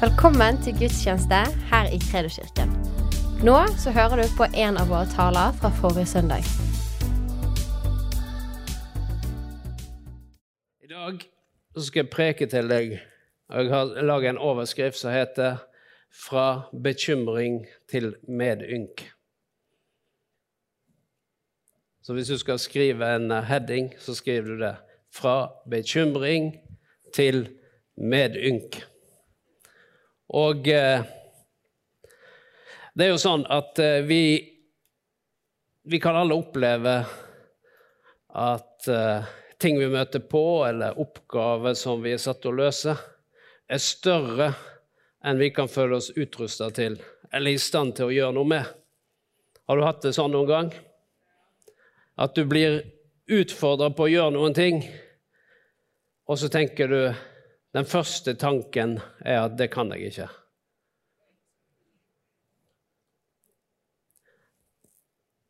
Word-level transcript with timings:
Velkommen 0.00 0.60
til 0.62 0.76
gudstjeneste 0.78 1.38
her 1.70 1.88
i 1.90 1.96
Kredoskirken. 1.98 2.70
Nå 3.42 3.54
så 3.82 3.90
hører 3.90 4.20
du 4.20 4.28
på 4.38 4.46
en 4.54 4.76
av 4.78 4.92
våre 4.92 5.08
taler 5.10 5.56
fra 5.58 5.72
forrige 5.74 6.06
søndag. 6.06 6.44
I 10.86 10.86
dag 10.92 11.24
så 11.74 11.82
skal 11.86 12.04
jeg 12.04 12.10
preke 12.12 12.46
til 12.46 12.70
deg. 12.70 12.94
Jeg 13.50 13.72
har 13.72 13.90
laget 14.06 14.30
en 14.30 14.38
overskrift 14.38 14.96
som 15.00 15.10
heter 15.10 15.56
'Fra 16.14 16.70
bekymring 16.82 17.66
til 17.90 18.14
medynk'. 18.28 19.02
Så 22.02 22.12
hvis 22.12 22.28
du 22.28 22.38
skal 22.38 22.58
skrive 22.58 23.16
en 23.16 23.30
heading, 23.30 23.94
så 23.98 24.14
skriver 24.14 24.46
du 24.46 24.58
det. 24.58 24.76
'Fra 25.10 25.50
bekymring 25.70 26.56
til 27.14 27.48
medynk'. 27.96 28.97
Og 30.36 30.68
eh, 30.68 31.04
det 32.92 33.06
er 33.06 33.12
jo 33.12 33.20
sånn 33.22 33.46
at 33.48 33.78
eh, 33.80 34.02
vi 34.04 34.22
Vi 35.88 36.00
kan 36.02 36.16
alle 36.20 36.36
oppleve 36.36 36.94
at 38.36 38.88
eh, 38.92 39.28
ting 39.56 39.78
vi 39.80 39.86
møter 39.88 40.20
på, 40.20 40.66
eller 40.66 40.98
oppgaver 41.00 41.72
som 41.74 42.02
vi 42.04 42.12
er 42.12 42.20
satt 42.20 42.42
til 42.42 42.52
å 42.52 42.58
løse, 42.58 42.92
er 43.64 43.80
større 43.80 44.50
enn 45.24 45.40
vi 45.40 45.48
kan 45.48 45.70
føle 45.72 45.96
oss 45.96 46.10
utrusta 46.12 46.68
til 46.76 46.98
eller 47.32 47.56
i 47.56 47.60
stand 47.60 47.96
til 47.96 48.08
å 48.08 48.14
gjøre 48.14 48.36
noe 48.36 48.48
med. 48.48 48.68
Har 49.68 49.76
du 49.76 49.84
hatt 49.84 50.04
det 50.04 50.14
sånn 50.16 50.32
noen 50.32 50.48
gang? 50.48 50.70
At 52.20 52.36
du 52.36 52.44
blir 52.48 52.80
utfordra 53.28 53.90
på 53.92 54.06
å 54.06 54.12
gjøre 54.12 54.34
noen 54.36 54.56
ting, 54.56 54.80
og 56.28 56.40
så 56.40 56.48
tenker 56.52 56.88
du 56.92 57.00
Den 57.74 57.84
første 57.84 58.34
tanken 58.34 59.00
er 59.20 59.44
at 59.44 59.58
'det 59.58 59.70
kan 59.70 59.92
jeg 59.92 60.12
ikke'. 60.12 60.28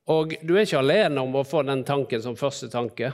Og 0.09 0.35
du 0.49 0.57
er 0.57 0.65
ikke 0.65 0.79
alene 0.79 1.21
om 1.21 1.37
å 1.37 1.45
få 1.45 1.63
den 1.63 1.85
tanken 1.85 2.23
som 2.23 2.37
første 2.37 2.71
tanke. 2.73 3.13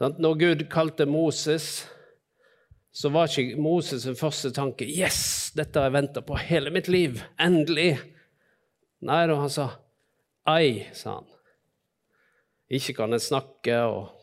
Når 0.00 0.38
Gud 0.40 0.68
kalte 0.70 1.06
Moses, 1.06 1.86
så 2.92 3.10
var 3.12 3.28
ikke 3.28 3.60
Moses' 3.60 4.08
første 4.18 4.50
tanke 4.50 4.86
'Yes, 4.86 5.52
dette 5.54 5.78
har 5.78 5.90
jeg 5.90 5.92
venta 5.92 6.20
på 6.20 6.38
hele 6.38 6.70
mitt 6.70 6.88
liv. 6.88 7.22
Endelig.' 7.38 7.98
Nei 9.00 9.26
da, 9.26 9.34
han 9.34 9.50
sa 9.50 9.70
'Ai', 10.46 10.88
sa 10.92 11.14
han. 11.14 11.26
Ikke 12.70 12.94
kan 12.94 13.12
jeg 13.12 13.20
snakke, 13.20 13.76
og, 13.82 14.17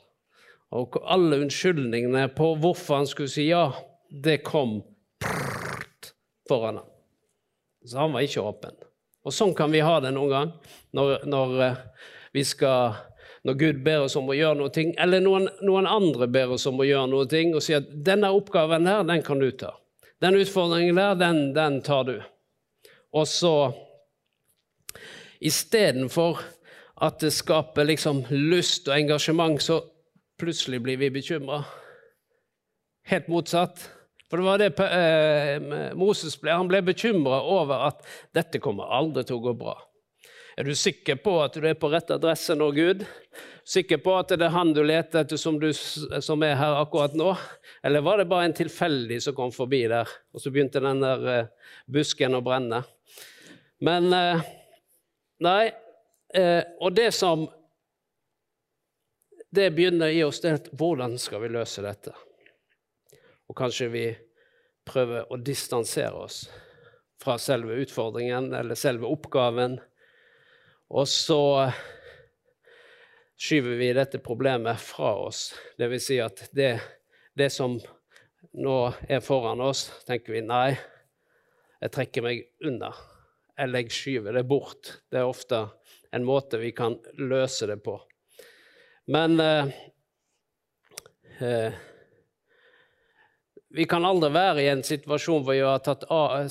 og 0.71 0.97
alle 1.03 1.39
unnskyldningene 1.43 2.27
på 2.35 2.53
hvorfor 2.61 3.01
han 3.01 3.07
skulle 3.09 3.31
si 3.31 3.49
ja, 3.49 3.69
det 4.09 4.41
kom 4.47 4.79
foran 6.49 6.81
ham. 6.81 6.91
Så 7.85 7.97
han 8.01 8.13
var 8.13 8.25
ikke 8.25 8.41
åpen. 8.41 8.77
Og 9.25 9.33
sånn 9.33 9.53
kan 9.57 9.73
vi 9.73 9.83
ha 9.85 9.97
det 10.01 10.13
noen 10.13 10.31
gang 10.31 10.51
når, 10.97 11.25
når, 11.29 11.55
vi 12.33 12.43
skal, 12.45 12.97
når 13.45 13.57
Gud 13.61 13.81
ber 13.85 14.05
oss 14.05 14.17
om 14.19 14.29
å 14.29 14.37
gjøre 14.37 14.59
noe, 14.59 14.85
eller 15.01 15.23
noen, 15.23 15.49
noen, 15.65 15.89
andre 15.89 16.27
ber 16.29 16.53
oss 16.57 16.65
om 16.69 16.81
å 16.81 16.87
gjøre 16.87 17.09
noe, 17.13 17.25
og 17.25 17.63
sier 17.63 17.81
at 17.81 17.89
'denne 17.89 18.33
oppgaven 18.33 18.89
her, 18.89 19.03
den 19.05 19.25
kan 19.25 19.41
du 19.41 19.49
ta'. 19.51 19.73
Den 20.21 20.37
utfordringen 20.39 20.95
der, 20.95 21.15
den, 21.19 21.53
den 21.53 21.81
tar 21.81 22.05
du. 22.07 22.19
Og 23.13 23.27
så 23.27 23.73
istedenfor 25.41 26.39
at 27.01 27.19
det 27.19 27.33
skaper 27.35 27.83
liksom 27.83 28.23
lyst 28.29 28.87
og 28.87 28.95
engasjement, 28.95 29.61
så 29.61 29.81
plutselig 30.39 30.81
blir 30.81 30.97
vi 30.97 31.11
bekymra. 31.11 31.63
Helt 33.05 33.27
motsatt. 33.27 33.89
For 34.29 34.41
det 34.41 34.45
var 34.45 34.61
det 34.61 34.69
eh, 34.81 35.95
Moses 35.97 36.33
ble. 36.41 36.53
Han 36.53 36.69
ble 36.69 36.81
bekymra 36.85 37.43
over 37.45 37.85
at 37.91 38.01
dette 38.33 38.61
kommer 38.63 38.89
aldri 38.97 39.25
til 39.27 39.37
å 39.37 39.43
gå 39.43 39.53
bra. 39.59 39.75
Er 40.55 40.65
du 40.65 40.73
sikker 40.77 41.19
på 41.19 41.35
at 41.43 41.57
du 41.59 41.67
er 41.67 41.77
på 41.77 41.91
rett 41.91 42.13
adresse 42.15 42.55
nå, 42.55 42.69
Gud? 42.73 43.03
Sikker 43.67 43.99
på 44.01 44.15
at 44.15 44.31
det 44.31 44.47
er 44.47 44.53
han 44.55 44.71
du 44.73 44.81
leter 44.85 45.25
etter 45.25 45.39
som, 45.39 45.59
du, 45.59 45.67
som 45.73 46.43
er 46.47 46.55
her 46.57 46.79
akkurat 46.79 47.13
nå? 47.17 47.33
Eller 47.85 48.05
var 48.05 48.21
det 48.21 48.29
bare 48.31 48.47
en 48.49 48.55
tilfeldig 48.55 49.19
som 49.21 49.35
kom 49.37 49.51
forbi 49.53 49.83
der, 49.91 50.09
og 50.33 50.41
så 50.41 50.53
begynte 50.53 50.83
den 50.83 51.03
der 51.03 51.27
eh, 51.33 51.73
busken 51.91 52.37
å 52.37 52.43
brenne? 52.45 52.81
Men 53.83 54.13
eh, 54.15 54.45
Nei. 55.43 55.67
Og 56.79 56.93
det 56.95 57.09
som 57.15 57.45
det 59.55 59.71
begynner 59.71 60.11
i 60.11 60.23
oss, 60.23 60.41
det 60.43 60.69
hvordan 60.75 61.17
skal 61.21 61.41
vi 61.45 61.51
løse 61.55 61.83
dette? 61.85 62.13
Og 63.47 63.57
kanskje 63.57 63.89
vi 63.93 64.05
prøver 64.85 65.31
å 65.31 65.39
distansere 65.41 66.25
oss 66.27 66.45
fra 67.21 67.37
selve 67.41 67.77
utfordringen 67.81 68.51
eller 68.53 68.77
selve 68.77 69.09
oppgaven. 69.09 69.77
Og 70.93 71.07
så 71.09 71.71
skyver 73.35 73.77
vi 73.79 73.93
dette 73.95 74.21
problemet 74.23 74.81
fra 74.81 75.15
oss. 75.25 75.47
Det 75.77 75.89
vil 75.91 76.03
si 76.03 76.19
at 76.21 76.47
det, 76.55 76.73
det 77.33 77.49
som 77.53 77.77
nå 78.55 78.79
er 79.09 79.23
foran 79.23 79.63
oss, 79.65 79.87
tenker 80.07 80.37
vi 80.37 80.43
nei, 80.45 80.75
jeg 81.81 81.93
trekker 81.95 82.25
meg 82.25 82.45
unna. 82.65 82.93
Eller 83.59 83.85
jeg 83.85 83.95
skyver 83.95 84.35
det 84.35 84.45
bort. 84.47 84.99
Det 85.11 85.21
er 85.21 85.29
ofte 85.29 85.65
en 86.15 86.27
måte 86.27 86.59
vi 86.61 86.71
kan 86.75 86.97
løse 87.19 87.67
det 87.69 87.79
på. 87.83 87.97
Men 89.05 89.39
eh, 89.39 89.67
eh, 91.39 91.73
vi 93.69 93.85
kan 93.85 94.05
aldri 94.05 94.31
være 94.33 94.63
i 94.63 94.69
en 94.71 94.83
situasjon 94.85 95.43
hvor 95.43 95.53
vi 95.53 95.61
har 95.61 95.81
tatt, 95.85 96.07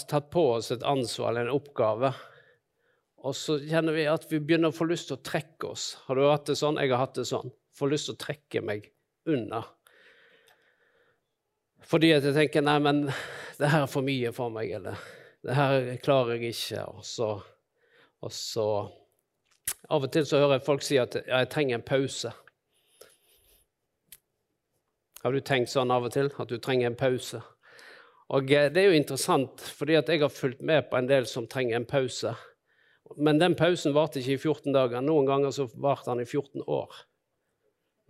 tatt, 0.09 0.31
på 0.31 0.45
oss 0.59 0.71
et 0.75 0.85
ansvar 0.87 1.33
eller 1.33 1.49
en 1.49 1.57
oppgave, 1.57 2.13
og 3.25 3.33
så 3.35 3.57
kjenner 3.63 3.97
vi 3.97 4.05
at 4.11 4.27
vi 4.29 4.43
begynner 4.45 4.69
å 4.69 4.77
få 4.77 4.85
lyst 4.91 5.09
til 5.09 5.17
å 5.17 5.25
trekke 5.25 5.71
oss. 5.73 5.87
Har 6.05 6.19
du 6.19 6.27
hatt 6.29 6.45
det 6.51 6.59
sånn? 6.61 6.77
Jeg 6.77 6.93
har 6.93 7.01
hatt 7.01 7.17
det 7.17 7.25
sånn. 7.25 7.49
Får 7.75 7.91
lyst 7.95 8.11
til 8.11 8.19
å 8.19 8.21
trekke 8.21 8.61
meg 8.61 8.91
unna. 9.33 9.63
Fordi 11.89 12.13
at 12.13 12.27
jeg 12.29 12.37
tenker 12.37 12.65
nei, 12.65 12.77
men 12.85 13.01
det 13.57 13.73
her 13.73 13.87
er 13.87 13.91
for 13.91 14.05
mye 14.05 14.33
for 14.37 14.53
meg, 14.53 14.77
eller 14.77 15.01
det 15.45 15.57
her 15.57 15.89
klarer 16.05 16.37
jeg 16.37 16.53
ikke. 16.53 16.85
Og 16.93 17.09
så, 17.09 17.31
og 18.21 18.33
så 18.33 18.69
Av 19.93 20.05
og 20.05 20.11
til 20.13 20.25
så 20.29 20.39
hører 20.43 20.59
jeg 20.59 20.65
folk 20.67 20.83
si 20.85 20.97
at 21.01 21.17
jeg 21.17 21.49
trenger 21.53 21.79
en 21.79 21.85
pause. 21.89 22.31
Har 25.25 25.33
du 25.33 25.41
tenkt 25.41 25.73
sånn 25.73 25.89
av 25.89 26.05
og 26.05 26.13
til? 26.13 26.29
At 26.37 26.51
du 26.53 26.59
trenger 26.61 26.91
en 26.91 26.99
pause? 27.01 27.39
Og 28.37 28.51
eh, 28.53 28.67
Det 28.69 28.83
er 28.83 28.91
jo 28.93 28.99
interessant, 28.99 29.63
fordi 29.79 29.97
jeg 29.97 30.21
har 30.21 30.33
fulgt 30.33 30.61
med 30.61 30.91
på 30.91 30.99
en 30.99 31.09
del 31.09 31.25
som 31.25 31.47
trenger 31.49 31.79
en 31.79 31.89
pause. 31.89 32.35
Men 33.17 33.41
den 33.41 33.57
pausen 33.57 33.95
varte 33.97 34.21
ikke 34.21 34.37
i 34.37 34.43
14 34.43 34.77
dager. 34.77 35.01
Noen 35.01 35.25
ganger 35.29 35.55
så 35.57 35.65
varte 35.81 36.11
den 36.11 36.25
i 36.25 36.29
14 36.29 36.67
år. 36.69 37.01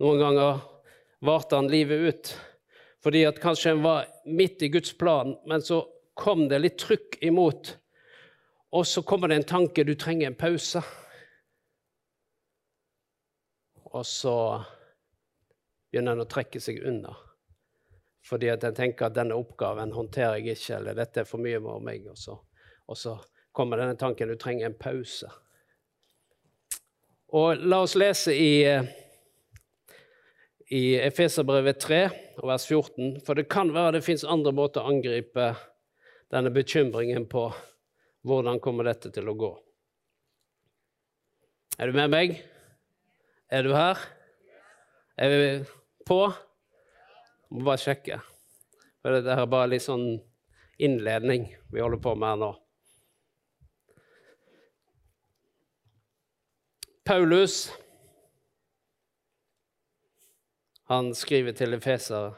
Noen 0.03 0.19
ganger 0.19 0.59
varte 1.23 1.55
den 1.55 1.71
livet 1.71 2.03
ut. 2.03 2.35
Fordi 3.05 3.23
at 3.29 3.39
kanskje 3.39 3.75
en 3.75 3.83
var 3.85 4.11
midt 4.25 4.63
i 4.65 4.71
Guds 4.73 4.91
plan, 4.97 5.37
men 5.47 5.63
så 5.63 5.85
kom 6.19 6.49
det 6.51 6.63
litt 6.63 6.79
trykk 6.83 7.19
imot. 7.23 7.75
Og 8.75 8.87
så 8.87 9.03
kommer 9.07 9.31
det 9.31 9.39
en 9.39 9.51
tanke 9.55 9.87
du 9.87 9.95
trenger 9.95 10.31
en 10.31 10.39
pause. 10.39 10.83
Og 13.93 14.03
så 14.03 14.35
begynner 15.95 16.17
en 16.17 16.25
å 16.25 16.27
trekke 16.27 16.59
seg 16.59 16.81
unna. 16.83 17.13
Fordi 18.27 18.49
at 18.51 18.65
en 18.67 18.75
tenker 18.75 19.07
at 19.07 19.15
denne 19.15 19.37
oppgaven 19.37 19.93
håndterer 19.95 20.41
jeg 20.41 20.57
ikke, 20.57 20.79
eller 20.79 20.97
dette 20.97 21.21
er 21.21 21.29
for 21.29 21.39
mye 21.39 21.61
for 21.63 21.83
meg. 21.83 22.09
Og 22.11 22.17
så, 22.19 22.35
og 22.89 22.97
så 22.99 23.13
kommer 23.55 23.79
denne 23.79 23.95
tanken 23.95 24.27
du 24.27 24.35
trenger 24.35 24.67
en 24.67 24.75
pause. 24.75 25.29
Og 27.35 27.63
la 27.63 27.79
oss 27.85 27.95
lese 27.95 28.33
i, 28.35 28.65
i 30.75 30.83
Efeserbrevet 30.99 31.79
3, 31.85 32.01
vers 32.43 32.67
14. 32.67 33.21
For 33.23 33.39
det 33.39 33.47
kan 33.53 33.71
være 33.75 33.97
det 33.97 34.03
fins 34.03 34.27
andre 34.27 34.51
måter 34.57 34.83
å 34.83 34.91
angripe 34.91 35.53
denne 36.33 36.51
bekymringen 36.51 37.29
på. 37.31 37.45
Hvordan 38.25 38.59
kommer 38.59 38.89
dette 38.89 39.13
til 39.15 39.31
å 39.31 39.37
gå? 39.37 39.53
Er 41.79 41.87
du 41.87 41.95
med 41.95 42.11
meg? 42.11 42.37
Er 43.53 43.63
du 43.63 43.71
her? 43.77 43.99
Er 45.15 45.31
vi 45.31 45.49
på? 46.07 46.19
Må 47.51 47.65
bare 47.65 47.81
sjekke. 47.81 48.19
For 49.01 49.13
dette 49.13 49.33
er 49.33 49.49
bare 49.49 49.71
litt 49.73 49.85
sånn 49.85 50.15
innledning 50.81 51.47
vi 51.71 51.81
holder 51.83 52.01
på 52.01 52.15
med 52.17 52.33
her 52.33 52.39
nå. 52.41 52.51
Paulus 57.05 57.67
han 60.89 61.11
skriver 61.17 61.53
til 61.57 61.77
Efeser, 61.77 62.33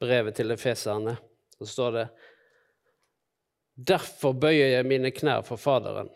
brevet 0.00 0.36
til 0.36 0.52
efeserne. 0.52 1.16
Så 1.58 1.68
står 1.68 1.94
det 1.96 2.06
Derfor 3.92 4.34
bøyer 4.36 4.74
jeg 4.74 4.88
mine 4.88 5.12
knær 5.14 5.44
for 5.46 5.60
Faderen 5.60 6.10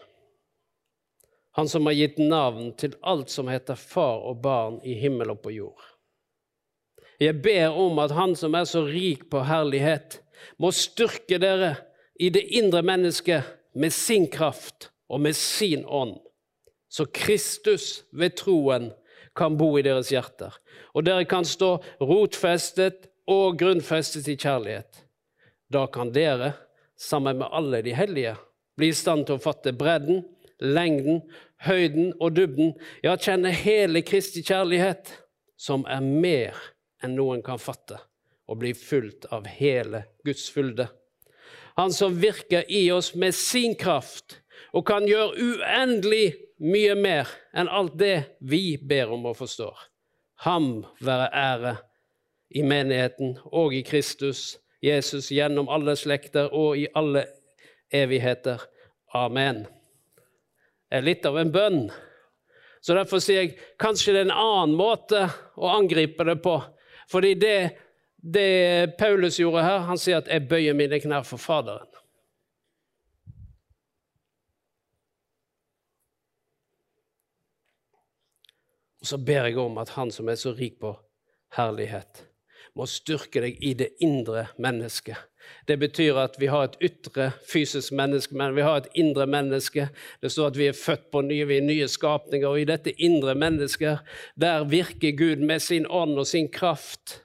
han 1.56 1.68
som 1.68 1.86
har 1.86 1.96
gitt 1.96 2.18
navn 2.20 2.72
til 2.76 2.92
alt 3.00 3.32
som 3.32 3.48
heter 3.48 3.78
far 3.80 4.26
og 4.28 4.42
barn 4.44 4.74
i 4.84 4.92
himmel 5.00 5.30
og 5.32 5.38
på 5.40 5.54
jord. 5.54 5.86
Jeg 7.16 7.38
ber 7.40 7.72
om 7.72 7.96
at 8.02 8.12
Han 8.12 8.34
som 8.36 8.54
er 8.54 8.66
så 8.68 8.82
rik 8.84 9.30
på 9.32 9.40
herlighet, 9.48 10.18
må 10.60 10.68
styrke 10.68 11.38
dere 11.40 11.70
i 12.20 12.28
det 12.28 12.42
indre 12.60 12.82
mennesket 12.84 13.48
med 13.72 13.92
sin 13.92 14.28
kraft 14.28 14.90
og 15.08 15.22
med 15.24 15.32
sin 15.36 15.86
ånd, 15.88 16.18
så 16.92 17.06
Kristus 17.08 18.04
ved 18.12 18.36
troen 18.36 18.90
kan 19.36 19.56
bo 19.56 19.78
i 19.78 19.84
deres 19.84 20.12
hjerter, 20.12 20.52
og 20.92 21.08
dere 21.08 21.24
kan 21.24 21.48
stå 21.48 21.78
rotfestet 22.04 23.08
og 23.32 23.56
grunnfestet 23.56 24.28
i 24.28 24.36
kjærlighet. 24.36 25.06
Da 25.72 25.86
kan 25.88 26.12
dere, 26.12 26.52
sammen 26.96 27.40
med 27.40 27.48
alle 27.48 27.80
de 27.80 27.96
hellige, 27.96 28.36
bli 28.76 28.92
i 28.92 28.96
stand 28.96 29.24
til 29.24 29.36
å 29.36 29.42
fatte 29.42 29.72
bredden, 29.76 30.20
lengden, 30.60 31.22
høyden 31.66 32.12
og 32.20 32.36
dybden, 32.36 32.74
ja, 33.04 33.16
kjenne 33.16 33.52
hele 33.52 34.02
Kristi 34.06 34.42
kjærlighet, 34.46 35.12
som 35.56 35.86
er 35.88 36.04
mer 36.04 36.56
enn 37.04 37.16
noen 37.16 37.42
kan 37.44 37.60
fatte, 37.60 37.98
og 38.46 38.60
bli 38.62 38.72
fulgt 38.76 39.28
av 39.32 39.48
hele 39.58 40.04
Guds 40.24 40.48
fylde. 40.52 40.88
Han 41.76 41.92
som 41.92 42.16
virker 42.20 42.64
i 42.72 42.86
oss 42.92 43.14
med 43.14 43.34
sin 43.36 43.74
kraft 43.76 44.40
og 44.72 44.86
kan 44.88 45.04
gjøre 45.08 45.36
uendelig 45.36 46.36
mye 46.62 46.94
mer 46.96 47.28
enn 47.56 47.68
alt 47.68 47.98
det 48.00 48.38
vi 48.40 48.78
ber 48.80 49.12
om 49.12 49.28
og 49.28 49.36
forstår. 49.42 49.76
Ham 50.44 50.86
være 51.04 51.28
ære 51.32 51.74
i 52.56 52.62
menigheten 52.62 53.36
og 53.52 53.74
i 53.74 53.82
Kristus, 53.84 54.56
Jesus, 54.84 55.30
gjennom 55.32 55.68
alle 55.72 55.96
slekter 55.96 56.52
og 56.52 56.78
i 56.78 56.86
alle 56.94 57.26
evigheter. 57.92 58.62
Amen. 59.14 59.64
Er 60.90 61.02
litt 61.02 61.26
av 61.26 61.38
en 61.38 61.52
bønn. 61.52 61.86
Så 62.80 62.94
Derfor 62.94 63.18
sier 63.22 63.42
jeg 63.42 63.56
kanskje 63.82 64.14
det 64.14 64.20
er 64.22 64.28
en 64.28 64.38
annen 64.38 64.76
måte 64.78 65.24
å 65.58 65.72
angripe 65.74 66.24
det 66.28 66.36
på. 66.44 66.54
Fordi 67.10 67.34
det, 67.38 67.58
det 68.16 68.96
Paulus 68.98 69.40
gjorde 69.40 69.64
her, 69.66 69.86
han 69.88 69.98
sier 69.98 70.20
at 70.22 70.28
'jeg 70.30 70.48
bøyer 70.48 70.74
mine 70.74 71.00
knær 71.00 71.26
for 71.26 71.38
Faderen'. 71.38 71.96
Og 79.06 79.06
så 79.06 79.18
ber 79.22 79.44
jeg 79.46 79.58
om 79.58 79.78
at 79.78 79.88
Han 79.94 80.10
som 80.10 80.28
er 80.28 80.34
så 80.34 80.50
rik 80.50 80.80
på 80.80 80.90
herlighet, 81.54 82.24
må 82.74 82.88
styrke 82.90 83.40
deg 83.40 83.60
i 83.62 83.70
det 83.78 83.92
indre 84.02 84.48
mennesket. 84.58 85.16
Det 85.68 85.78
betyr 85.78 86.18
at 86.20 86.36
vi 86.40 86.48
har 86.50 86.64
et 86.66 86.78
ytre 86.88 87.30
fysisk 87.48 87.92
menneske, 87.92 88.36
men 88.36 88.54
vi 88.56 88.64
har 88.64 88.80
et 88.80 88.88
indre 88.94 89.26
menneske. 89.26 89.88
Det 90.22 90.32
står 90.32 90.52
at 90.52 90.58
vi 90.58 90.68
er 90.70 90.78
født 90.78 91.10
på 91.12 91.22
nye, 91.26 91.46
vi 91.46 91.58
er 91.58 91.66
nye 91.66 91.88
skapninger, 91.88 92.48
og 92.48 92.60
i 92.60 92.68
dette 92.68 92.94
indre 93.02 93.34
mennesket 93.34 94.02
der 94.34 94.66
virker 94.70 95.16
Gud 95.16 95.44
med 95.44 95.62
sin 95.62 95.86
ånd 95.90 96.18
og 96.18 96.26
sin 96.26 96.48
kraft. 96.52 97.20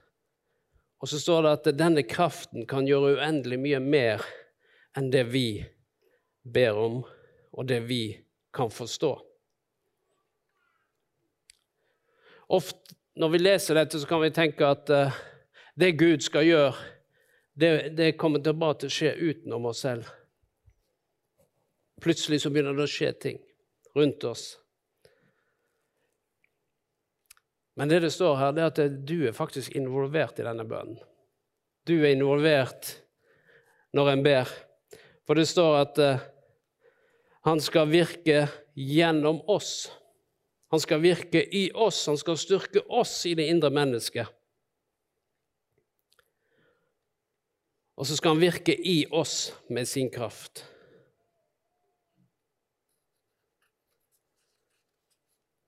Og 1.01 1.09
så 1.09 1.19
står 1.19 1.41
det 1.41 1.51
at 1.57 1.79
denne 1.79 2.03
kraften 2.03 2.67
kan 2.69 2.87
gjøre 2.87 3.17
uendelig 3.17 3.59
mye 3.59 3.81
mer 3.81 4.25
enn 4.97 5.09
det 5.13 5.25
vi 5.31 5.63
ber 6.43 6.77
om, 6.77 7.01
og 7.51 7.67
det 7.69 7.81
vi 7.87 8.03
kan 8.53 8.71
forstå. 8.71 9.15
Ofte 12.51 12.97
når 13.15 13.29
vi 13.29 13.41
leser 13.41 13.75
dette, 13.75 13.99
så 13.99 14.07
kan 14.07 14.21
vi 14.23 14.31
tenke 14.33 14.65
at 14.65 14.89
uh, 14.89 15.15
det 15.79 15.97
Gud 15.99 16.23
skal 16.23 16.47
gjøre, 16.47 16.73
det, 17.61 17.91
det 17.97 18.15
kommer 18.19 18.41
til 18.43 18.57
bare 18.57 18.79
til 18.81 18.89
å 18.89 18.95
skje 18.95 19.11
utenom 19.19 19.69
oss 19.69 19.83
selv. 19.85 20.09
Plutselig 22.01 22.41
så 22.41 22.49
begynner 22.49 22.73
det 22.77 22.87
å 22.87 22.91
skje 22.91 23.11
ting 23.21 23.39
rundt 23.95 24.25
oss. 24.25 24.45
Men 27.77 27.89
det 27.89 28.01
det 28.03 28.11
står 28.13 28.35
her, 28.39 28.51
det 28.55 28.63
er 28.63 28.71
at 28.71 29.05
du 29.07 29.15
er 29.29 29.37
faktisk 29.37 29.75
involvert 29.77 30.39
i 30.41 30.45
denne 30.45 30.65
bønnen. 30.67 30.99
Du 31.87 31.95
er 32.01 32.11
involvert 32.13 32.91
når 33.95 34.11
en 34.11 34.25
ber. 34.25 34.51
For 35.25 35.37
det 35.37 35.47
står 35.49 35.77
at 35.79 36.01
uh, 36.01 36.25
han 37.47 37.61
skal 37.63 37.89
virke 37.89 38.43
gjennom 38.77 39.41
oss. 39.49 39.89
Han 40.71 40.79
skal 40.79 41.01
virke 41.03 41.41
i 41.41 41.69
oss, 41.73 42.05
han 42.07 42.19
skal 42.19 42.37
styrke 42.39 42.83
oss 42.87 43.15
i 43.27 43.33
det 43.35 43.49
indre 43.51 43.71
mennesket. 43.73 44.29
Og 48.01 48.07
så 48.09 48.15
skal 48.17 48.33
han 48.33 48.41
virke 48.41 48.73
i 48.73 49.03
oss 49.13 49.51
med 49.69 49.85
sin 49.85 50.07
kraft. 50.09 50.63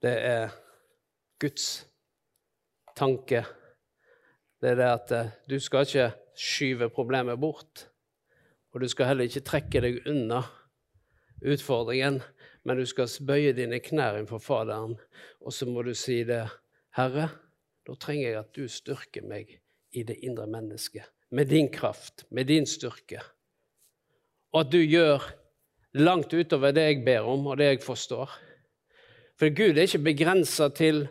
Det 0.02 0.16
er 0.18 0.56
Guds 1.38 1.68
tanke. 2.98 3.44
Det 4.58 4.74
er 4.74 4.82
det 4.82 4.90
at 4.90 5.14
eh, 5.14 5.32
du 5.46 5.60
skal 5.62 5.86
ikke 5.86 6.10
skyve 6.34 6.90
problemet 6.90 7.38
bort. 7.38 7.86
Og 8.74 8.82
du 8.82 8.90
skal 8.90 9.12
heller 9.12 9.30
ikke 9.30 9.46
trekke 9.46 9.86
deg 9.86 10.02
unna 10.10 10.42
utfordringen, 11.46 12.18
men 12.66 12.82
du 12.82 12.86
skal 12.90 13.14
bøye 13.30 13.54
dine 13.54 13.78
knær 13.78 14.18
innenfor 14.18 14.42
Faderen, 14.42 14.98
og 15.38 15.54
så 15.54 15.70
må 15.70 15.86
du 15.86 15.94
si 15.94 16.24
det. 16.26 16.48
Herre, 16.98 17.30
da 17.86 17.94
trenger 17.94 18.26
jeg 18.32 18.40
at 18.42 18.56
du 18.58 18.66
styrker 18.66 19.30
meg 19.30 19.60
i 19.94 20.02
det 20.08 20.18
indre 20.26 20.50
mennesket, 20.50 21.13
med 21.34 21.50
din 21.50 21.70
kraft, 21.74 22.26
med 22.30 22.48
din 22.48 22.66
styrke. 22.70 23.22
Og 24.54 24.66
at 24.66 24.74
du 24.74 24.80
gjør 24.82 25.24
langt 25.98 26.34
utover 26.34 26.74
det 26.74 26.86
jeg 26.88 27.06
ber 27.06 27.30
om, 27.30 27.48
og 27.50 27.58
det 27.58 27.72
jeg 27.72 27.84
forstår. 27.86 28.30
For 29.40 29.50
Gud 29.50 29.78
er 29.78 29.88
ikke 29.88 30.06
begrensa 30.06 30.70
til 30.78 31.08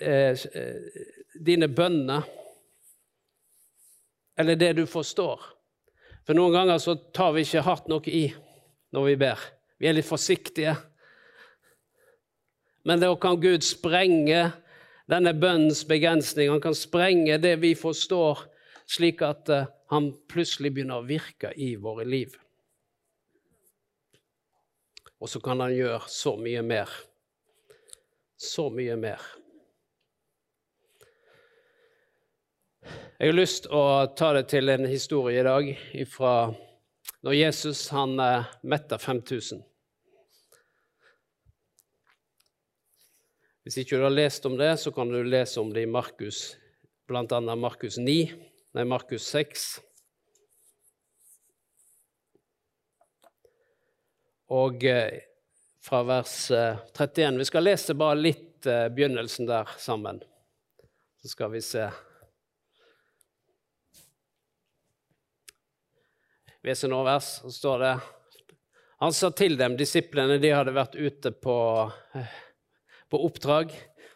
eh, 0.00 0.32
eh, 0.32 1.02
dine 1.36 1.68
bønner 1.68 2.24
eller 4.40 4.56
det 4.56 4.72
du 4.80 4.86
forstår. 4.88 5.42
For 6.26 6.38
noen 6.38 6.54
ganger 6.54 6.80
så 6.80 6.96
tar 7.14 7.34
vi 7.34 7.44
ikke 7.44 7.64
hardt 7.66 7.90
nok 7.92 8.08
i 8.08 8.24
når 8.92 9.08
vi 9.10 9.18
ber. 9.20 9.44
Vi 9.76 9.88
er 9.90 9.96
litt 9.96 10.08
forsiktige. 10.08 10.74
Men 12.88 13.02
da 13.02 13.10
kan 13.20 13.40
Gud 13.42 13.64
sprenge 13.66 14.46
denne 15.10 15.34
bønnens 15.36 15.84
begrensning. 15.88 16.50
Han 16.50 16.62
kan 16.62 16.76
sprenge 16.78 17.36
det 17.42 17.56
vi 17.62 17.74
forstår, 17.78 18.46
slik 18.92 19.22
at 19.24 19.48
uh, 19.48 19.68
han 19.92 20.10
plutselig 20.28 20.72
begynner 20.74 21.00
å 21.00 21.08
virke 21.08 21.52
i 21.56 21.74
våre 21.80 22.04
liv. 22.08 22.34
Og 25.22 25.30
så 25.30 25.40
kan 25.40 25.62
han 25.62 25.74
gjøre 25.74 26.02
så 26.10 26.34
mye 26.36 26.62
mer. 26.66 26.90
Så 28.36 28.66
mye 28.74 28.96
mer. 28.98 29.22
Jeg 33.22 33.30
har 33.30 33.36
lyst 33.38 33.68
til 33.68 33.76
å 33.78 34.06
ta 34.18 34.32
det 34.34 34.48
til 34.50 34.72
en 34.72 34.88
historie 34.90 35.38
i 35.38 35.46
dag 35.46 35.68
fra 36.10 36.32
når 37.22 37.36
Jesus 37.38 37.84
han 37.94 38.16
uh, 38.18 38.48
metta 38.66 38.98
5000. 38.98 39.62
Hvis 43.62 43.78
ikke 43.78 44.00
du 44.00 44.08
har 44.08 44.10
lest 44.10 44.46
om 44.48 44.56
det, 44.58 44.72
så 44.82 44.90
kan 44.90 45.06
du 45.12 45.20
lese 45.22 45.60
om 45.62 45.70
det 45.70 45.84
i 45.86 45.90
Markus, 45.90 46.56
bl.a. 47.06 47.38
Markus 47.54 47.94
9, 47.94 48.51
nei, 48.76 48.84
Markus 48.84 49.26
6. 49.32 49.66
Og 54.52 54.84
eh, 54.84 55.22
fra 55.82 56.02
vers 56.04 56.34
31 56.52 57.22
eh, 57.24 57.38
Vi 57.40 57.48
skal 57.48 57.64
lese 57.64 57.96
bare 57.96 58.20
litt 58.20 58.68
eh, 58.68 58.88
begynnelsen 58.92 59.48
der 59.48 59.70
sammen. 59.80 60.20
Så 61.22 61.32
skal 61.32 61.52
vi 61.54 61.62
se. 61.64 61.88
Leser 66.62 66.92
noen 66.92 67.08
vers, 67.08 67.34
så 67.42 67.50
står 67.50 67.82
det 67.82 67.92
Han 69.02 69.14
sa 69.16 69.32
til 69.34 69.56
dem, 69.58 69.76
disiplene, 69.78 70.36
de 70.38 70.52
hadde 70.54 70.76
vært 70.76 70.98
ute 71.00 71.32
på 71.32 71.58
på 73.12 73.18
oppdrag. 73.26 73.72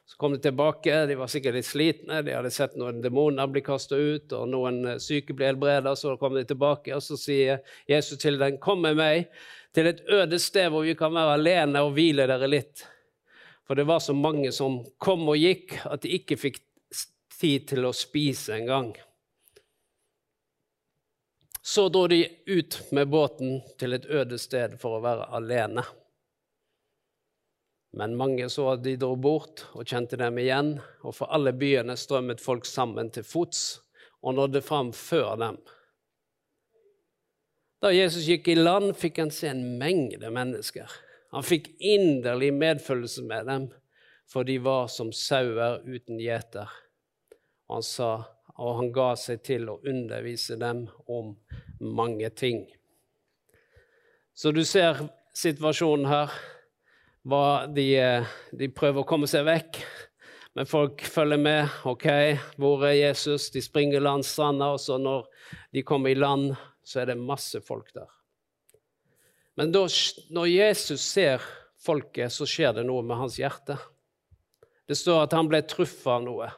Så 0.07 0.17
kom 0.17 0.33
de 0.33 0.39
tilbake, 0.39 1.07
de 1.07 1.15
var 1.19 1.27
sikkert 1.27 1.57
litt 1.59 1.67
slitne, 1.67 2.21
de 2.23 2.35
hadde 2.37 2.51
sett 2.55 2.77
noen 2.79 3.01
demoner 3.03 3.49
bli 3.51 3.63
kasta 3.67 3.99
ut, 3.99 4.31
og 4.39 4.49
noen 4.53 4.85
eh, 4.93 5.01
syke 5.03 5.35
ble 5.35 5.49
helbredet. 5.51 5.97
Så 5.99 6.15
kom 6.21 6.37
de 6.39 6.45
tilbake, 6.47 6.95
og 6.95 7.03
så 7.03 7.19
sier 7.19 7.65
Jesus 7.91 8.21
til 8.23 8.39
dem, 8.39 8.61
'Kom 8.63 8.87
med 8.87 8.97
meg 8.97 9.27
til 9.75 9.91
et 9.91 10.05
øde 10.07 10.39
sted 10.39 10.71
hvor 10.71 10.87
vi 10.87 10.95
kan 10.95 11.15
være 11.15 11.35
alene 11.41 11.83
og 11.83 11.97
hvile 11.99 12.29
dere 12.31 12.47
litt.' 12.47 12.87
For 13.67 13.75
det 13.75 13.89
var 13.91 13.99
så 13.99 14.15
mange 14.15 14.53
som 14.55 14.85
kom 15.03 15.27
og 15.29 15.43
gikk, 15.43 15.75
at 15.91 16.03
de 16.03 16.15
ikke 16.15 16.39
fikk 16.39 16.63
tid 17.41 17.67
til 17.67 17.85
å 17.85 17.93
spise 17.93 18.55
engang. 18.55 18.95
Så 21.67 21.89
dro 21.91 22.07
de 22.07 22.23
ut 22.47 22.79
med 22.95 23.09
båten 23.11 23.59
til 23.79 23.93
et 23.93 24.07
øde 24.07 24.39
sted 24.39 24.79
for 24.79 24.97
å 24.97 25.03
være 25.03 25.27
alene. 25.35 25.83
Men 27.97 28.17
mange 28.19 28.49
så 28.53 28.69
at 28.75 28.83
de 28.85 28.97
dro 29.01 29.15
bort 29.17 29.65
og 29.73 29.89
kjente 29.89 30.19
dem 30.21 30.37
igjen, 30.43 30.75
og 31.01 31.17
for 31.17 31.33
alle 31.33 31.55
byene 31.57 31.97
strømmet 31.97 32.43
folk 32.45 32.69
sammen 32.69 33.09
til 33.15 33.25
fots 33.25 33.81
og 34.21 34.37
nådde 34.37 34.63
fram 34.65 34.93
før 34.93 35.37
dem. 35.41 35.59
Da 37.81 37.93
Jesus 37.95 38.29
gikk 38.29 38.51
i 38.53 38.59
land, 38.59 38.93
fikk 38.97 39.21
han 39.23 39.33
se 39.33 39.49
en 39.53 39.65
mengde 39.81 40.29
mennesker. 40.33 40.93
Han 41.33 41.45
fikk 41.45 41.73
inderlig 41.81 42.53
medfølelse 42.57 43.25
med 43.29 43.49
dem, 43.49 43.69
for 44.29 44.45
de 44.45 44.57
var 44.61 44.89
som 44.93 45.13
sauer 45.15 45.83
uten 45.87 46.21
gjeter. 46.21 46.73
Og 47.69 47.79
han 47.79 47.87
sa 47.87 48.11
og 48.57 48.79
han 48.79 48.93
ga 48.93 49.11
seg 49.21 49.43
til 49.45 49.69
å 49.69 49.81
undervise 49.85 50.57
dem 50.61 50.87
om 51.13 51.35
mange 51.81 52.31
ting. 52.33 52.65
Så 54.37 54.53
du 54.53 54.63
ser 54.65 55.03
situasjonen 55.37 56.09
her. 56.09 56.33
De, 57.27 57.87
de, 58.55 58.69
prøver 58.71 59.03
å 59.03 59.09
komme 59.09 59.27
seg 59.27 59.47
vekk, 59.49 59.81
men 60.55 60.69
folk 60.71 61.03
følger 61.11 61.41
med. 61.43 61.79
OK, 61.91 62.07
hvor 62.61 62.85
er 62.87 62.95
Jesus? 63.01 63.49
De 63.51 63.63
springer 63.65 64.05
landstranda, 64.05 64.71
og 64.77 64.83
så 64.83 64.99
når 65.03 65.27
de 65.75 65.83
kommer 65.87 66.15
i 66.15 66.19
land, 66.19 66.53
så 66.87 67.03
er 67.03 67.11
det 67.11 67.19
masse 67.19 67.59
folk 67.67 67.91
der. 67.97 68.07
Men 69.59 69.73
da, 69.75 69.83
når 70.37 70.53
Jesus 70.53 71.03
ser 71.03 71.43
folket, 71.83 72.31
så 72.33 72.47
skjer 72.49 72.77
det 72.77 72.87
noe 72.87 73.03
med 73.03 73.19
hans 73.19 73.41
hjerte. 73.41 73.79
Det 74.87 74.95
står 74.95 75.25
at 75.25 75.35
han 75.35 75.49
ble 75.51 75.65
truffet 75.67 76.13
av 76.13 76.23
noe. 76.23 76.51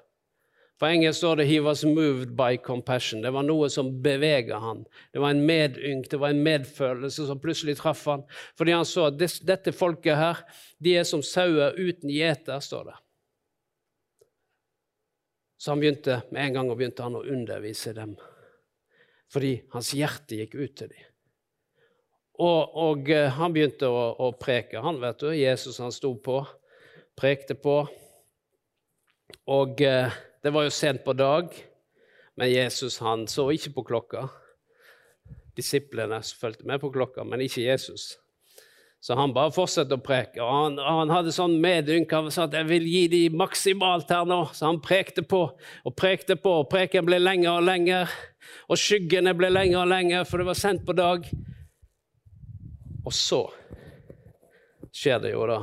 På 0.79 0.87
engelsk 0.87 1.19
står 1.19 1.37
det 1.37 1.47
'he 1.47 1.61
was 1.63 1.85
moved 1.85 2.37
by 2.37 2.57
compassion'. 2.57 3.23
Det 3.23 3.33
var 3.33 3.43
noe 3.43 3.69
som 3.71 4.03
beveget 4.03 4.61
han. 4.61 4.85
Det 5.13 5.19
var 5.19 5.31
en 5.31 5.47
medynk, 5.47 6.11
det 6.11 6.21
var 6.21 6.29
en 6.29 6.43
medfølelse 6.43 7.27
som 7.27 7.41
plutselig 7.41 7.77
traff 7.77 8.05
han. 8.07 8.23
Fordi 8.59 8.73
han 8.73 8.85
så 8.85 9.07
at 9.07 9.19
dette 9.19 9.73
folket 9.73 10.17
her, 10.17 10.37
de 10.79 10.97
er 10.97 11.05
som 11.05 11.23
sauer 11.23 11.75
uten 11.75 12.11
gjeter, 12.11 12.61
står 12.61 12.85
det. 12.85 12.95
Så 15.59 15.71
han 15.71 15.81
begynte, 15.81 16.23
med 16.31 16.47
en 16.47 16.55
gang 16.55 16.77
begynte 16.77 17.03
han 17.03 17.17
å 17.19 17.27
undervise 17.27 17.93
dem. 17.93 18.15
Fordi 19.33 19.57
hans 19.73 19.91
hjerte 19.95 20.39
gikk 20.39 20.55
ut 20.55 20.77
til 20.77 20.89
dem. 20.89 21.05
Og, 22.39 22.77
og 22.79 23.11
eh, 23.11 23.27
han 23.35 23.53
begynte 23.53 23.89
å, 23.91 24.13
å, 24.15 24.31
preke. 24.39 24.79
Han 24.79 25.01
vet 25.03 25.19
du, 25.19 25.33
Jesus 25.35 25.81
han 25.83 25.91
sto 25.93 26.13
på, 26.23 26.39
prekte 27.19 27.57
på. 27.59 27.81
Og 29.51 29.83
eh, 29.83 30.15
det 30.43 30.53
var 30.55 30.67
jo 30.67 30.75
sent 30.75 31.05
på 31.05 31.13
dag, 31.19 31.51
men 32.39 32.53
Jesus 32.53 32.99
han 33.03 33.27
så 33.27 33.49
ikke 33.51 33.75
på 33.79 33.85
klokka. 33.91 34.29
Disiplene 35.59 36.21
fulgte 36.23 36.67
med 36.67 36.81
på 36.81 36.93
klokka, 36.95 37.25
men 37.27 37.43
ikke 37.43 37.65
Jesus. 37.67 38.13
Så 39.01 39.15
han 39.15 39.35
bare 39.35 39.55
fortsatte 39.55 39.95
å 39.95 40.03
preke. 40.03 40.41
Og 40.43 40.51
han, 40.51 40.79
han 40.83 41.11
hadde 41.13 41.35
sånn 41.35 41.57
medynk. 41.63 42.11
Sa 42.35 42.47
at 42.49 42.55
'jeg 42.55 42.67
vil 42.67 42.87
gi 42.87 43.03
dem 43.09 43.37
maksimalt 43.39 44.11
her 44.11 44.27
nå'. 44.27 44.55
Så 44.55 44.67
han 44.67 44.81
prekte 44.83 45.23
på 45.23 45.43
og 45.85 45.97
prekte 45.97 46.35
på, 46.37 46.61
og 46.63 46.71
preken 46.71 47.07
ble 47.07 47.19
lenger 47.19 47.59
og 47.59 47.67
lenger. 47.67 48.11
Og 48.69 48.79
skyggene 48.79 49.35
ble 49.39 49.51
lenger 49.51 49.83
og 49.83 49.89
lenger, 49.89 50.25
for 50.25 50.39
det 50.39 50.47
var 50.47 50.59
sent 50.59 50.87
på 50.87 50.97
dag. 50.99 51.27
Og 53.07 53.13
så 53.15 53.47
skjer 54.93 55.23
det 55.23 55.33
jo, 55.33 55.47
da. 55.47 55.63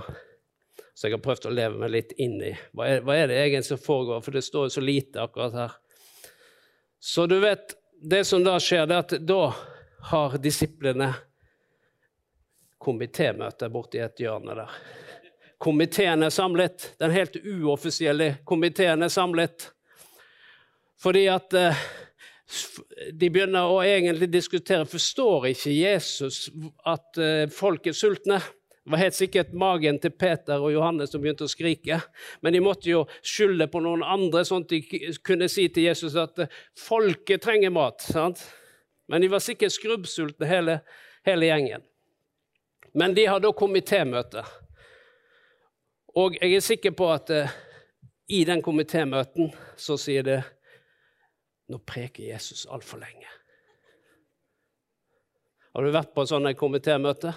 Så 0.96 1.08
jeg 1.10 1.18
har 1.18 1.24
prøvd 1.26 1.50
å 1.50 1.52
leve 1.52 1.80
meg 1.82 1.92
litt 1.92 2.14
inn 2.24 2.38
i 2.40 2.54
hva 2.72 2.88
er, 2.88 3.02
hva 3.04 3.18
er 3.20 3.28
det 3.28 3.40
egentlig 3.42 3.68
som 3.68 3.82
foregår, 3.84 4.22
for 4.24 4.36
det 4.36 4.46
står 4.48 4.70
jo 4.70 4.76
så 4.78 4.84
lite 4.84 5.24
akkurat 5.26 5.58
her. 5.60 5.74
Så 7.04 7.26
du 7.28 7.36
vet, 7.44 7.76
det 8.02 8.24
som 8.26 8.44
da 8.46 8.56
skjer, 8.64 8.86
det 8.88 8.96
er 8.96 9.04
at 9.04 9.16
da 9.28 9.42
har 10.12 10.38
disiplene 10.40 11.10
komitémøte 12.86 13.70
borti 13.74 14.00
et 14.00 14.24
hjørne 14.24 14.56
der. 14.56 14.72
Komiteen 15.60 16.24
er 16.24 16.34
samlet. 16.34 16.94
Den 17.02 17.12
helt 17.16 17.36
uoffisielle 17.44 18.36
komiteen 18.48 19.04
er 19.04 19.12
samlet. 19.12 19.72
Fordi 21.02 21.26
at 21.32 21.56
eh, 21.60 21.86
de 23.12 23.30
begynner 23.30 23.72
å 23.72 23.82
egentlig 23.84 24.30
diskutere 24.32 24.88
Forstår 24.88 25.50
ikke 25.52 25.74
Jesus 25.74 26.46
at 26.86 27.20
eh, 27.20 27.48
folk 27.52 27.90
er 27.90 27.98
sultne? 27.98 28.40
Det 28.86 28.92
var 28.92 29.02
helt 29.02 29.16
sikkert 29.18 29.54
magen 29.58 29.98
til 29.98 30.12
Peter 30.14 30.62
og 30.62 30.70
Johannes 30.70 31.10
som 31.10 31.22
begynte 31.24 31.48
å 31.48 31.50
skrike. 31.50 31.98
Men 32.46 32.54
de 32.54 32.60
måtte 32.62 32.92
jo 32.92 33.00
skylde 33.26 33.66
på 33.74 33.80
noen 33.82 34.04
andre, 34.06 34.44
sånn 34.46 34.62
at 34.62 34.76
de 34.76 35.16
kunne 35.26 35.48
si 35.50 35.66
til 35.74 35.88
Jesus 35.88 36.14
at 36.22 36.38
eh, 36.44 36.52
folket 36.78 37.42
trenger 37.42 37.74
mat. 37.74 38.06
Sant? 38.06 38.44
Men 39.10 39.26
de 39.26 39.30
var 39.34 39.42
sikkert 39.42 39.74
skrubbsultne, 39.74 40.46
hele, 40.46 40.76
hele 41.26 41.50
gjengen. 41.50 41.88
Men 42.94 43.18
de 43.18 43.26
har 43.26 43.42
da 43.42 43.50
komitémøte. 43.58 44.46
Og 46.22 46.38
jeg 46.38 46.54
er 46.54 46.64
sikker 46.68 46.94
på 46.96 47.10
at 47.10 47.34
uh, 47.34 47.58
i 48.30 48.44
den 48.46 48.62
komitémøten 48.64 49.50
så 49.82 49.98
sier 50.00 50.30
det 50.30 50.38
Nå 51.74 51.80
preker 51.82 52.22
Jesus 52.30 52.68
altfor 52.70 53.02
lenge. 53.02 53.26
Har 55.74 55.82
du 55.82 55.90
vært 55.90 56.14
på 56.14 56.28
sånne 56.30 56.54
komitémøter? 56.54 57.34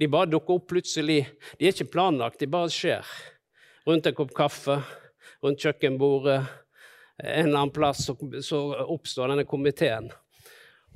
De 0.00 0.08
bare 0.08 0.30
dukker 0.32 0.56
opp 0.56 0.70
plutselig. 0.72 1.26
De 1.58 1.66
er 1.68 1.74
ikke 1.74 1.92
planlagt, 1.92 2.40
de 2.40 2.48
bare 2.48 2.72
skjer. 2.72 3.06
Rundt 3.84 4.08
en 4.08 4.16
kopp 4.16 4.32
kaffe, 4.36 4.78
rundt 5.44 5.60
kjøkkenbordet, 5.60 6.38
en 7.20 7.50
eller 7.50 7.58
annen 7.58 7.72
plass 7.74 8.06
så, 8.08 8.60
oppstår 8.88 9.34
denne 9.34 9.44
komiteen. 9.48 10.08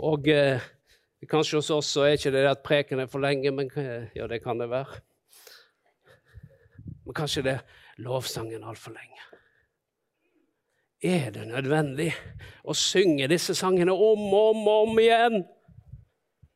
Og 0.00 0.28
eh, 0.32 0.62
kanskje 1.28 1.60
hos 1.60 1.68
oss 1.74 1.90
så 1.92 2.06
er 2.06 2.16
ikke 2.16 2.32
det 2.32 2.46
at 2.48 2.64
preken 2.64 3.02
er 3.04 3.10
for 3.12 3.20
lenge, 3.20 3.52
men 3.52 3.68
ja, 4.16 4.28
det 4.30 4.40
kan 4.44 4.60
det 4.60 4.70
være. 4.72 5.02
Men 7.04 7.16
kanskje 7.16 7.44
det 7.44 7.58
er 7.58 8.04
lovsangen 8.04 8.64
altfor 8.64 8.96
lenge. 8.96 9.20
Er 11.04 11.28
det 11.34 11.44
nødvendig 11.50 12.08
å 12.64 12.72
synge 12.72 13.28
disse 13.28 13.52
sangene 13.58 13.92
om 13.92 14.22
og 14.24 14.54
om, 14.54 14.68
om 14.72 15.00
igjen? 15.02 15.42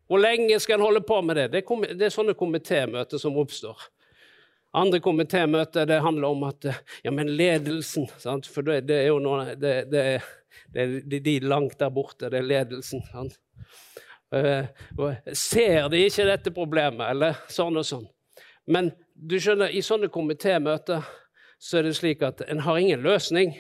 Hvor 0.08 0.20
lenge 0.22 0.56
skal 0.60 0.78
en 0.78 0.86
holde 0.86 1.02
på 1.04 1.20
med 1.22 1.36
det? 1.36 1.46
Det 1.52 1.62
er, 1.62 1.94
det 1.94 2.08
er 2.08 2.14
sånne 2.14 2.34
komitémøter 2.38 3.20
som 3.20 3.36
oppstår. 3.40 3.88
Andre 4.76 5.00
komitémøter 5.04 5.90
handler 6.04 6.28
om 6.28 6.44
at 6.48 6.68
ja, 7.04 7.12
men 7.12 7.30
ledelsen 7.36 8.08
sant? 8.20 8.48
For 8.48 8.64
det, 8.64 8.82
det, 8.88 9.02
er 9.04 9.10
jo 9.10 9.20
noe, 9.24 9.54
det, 9.56 9.74
det, 9.92 10.04
det, 10.74 11.20
de 11.24 11.38
langt 11.44 11.78
der 11.80 11.92
borte, 11.92 12.28
det 12.28 12.40
er 12.40 12.48
ledelsen. 12.48 13.04
Sant? 13.12 13.38
Uh, 14.28 14.68
ser 15.32 15.88
de 15.88 16.02
ikke 16.04 16.28
dette 16.28 16.52
problemet, 16.52 17.06
eller 17.14 17.38
sånn 17.52 17.80
og 17.80 17.86
sånn? 17.88 18.04
Men 18.68 18.92
du 19.16 19.38
skjønner, 19.40 19.72
i 19.72 19.80
sånne 19.84 20.10
komitémøter 20.12 21.04
så 21.58 21.80
er 21.80 21.88
det 21.88 21.96
slik 21.98 22.22
at 22.22 22.44
en 22.46 22.60
har 22.62 22.78
ingen 22.78 23.02
løsning. 23.02 23.56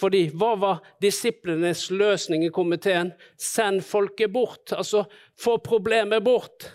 Fordi 0.00 0.26
hva 0.32 0.54
var 0.56 0.84
disiplenes 1.02 1.90
løsning 1.92 2.46
i 2.46 2.52
komiteen? 2.54 3.12
Send 3.36 3.84
folket 3.84 4.32
bort. 4.32 4.72
Altså 4.72 5.04
få 5.38 5.58
problemet 5.64 6.24
bort. 6.24 6.70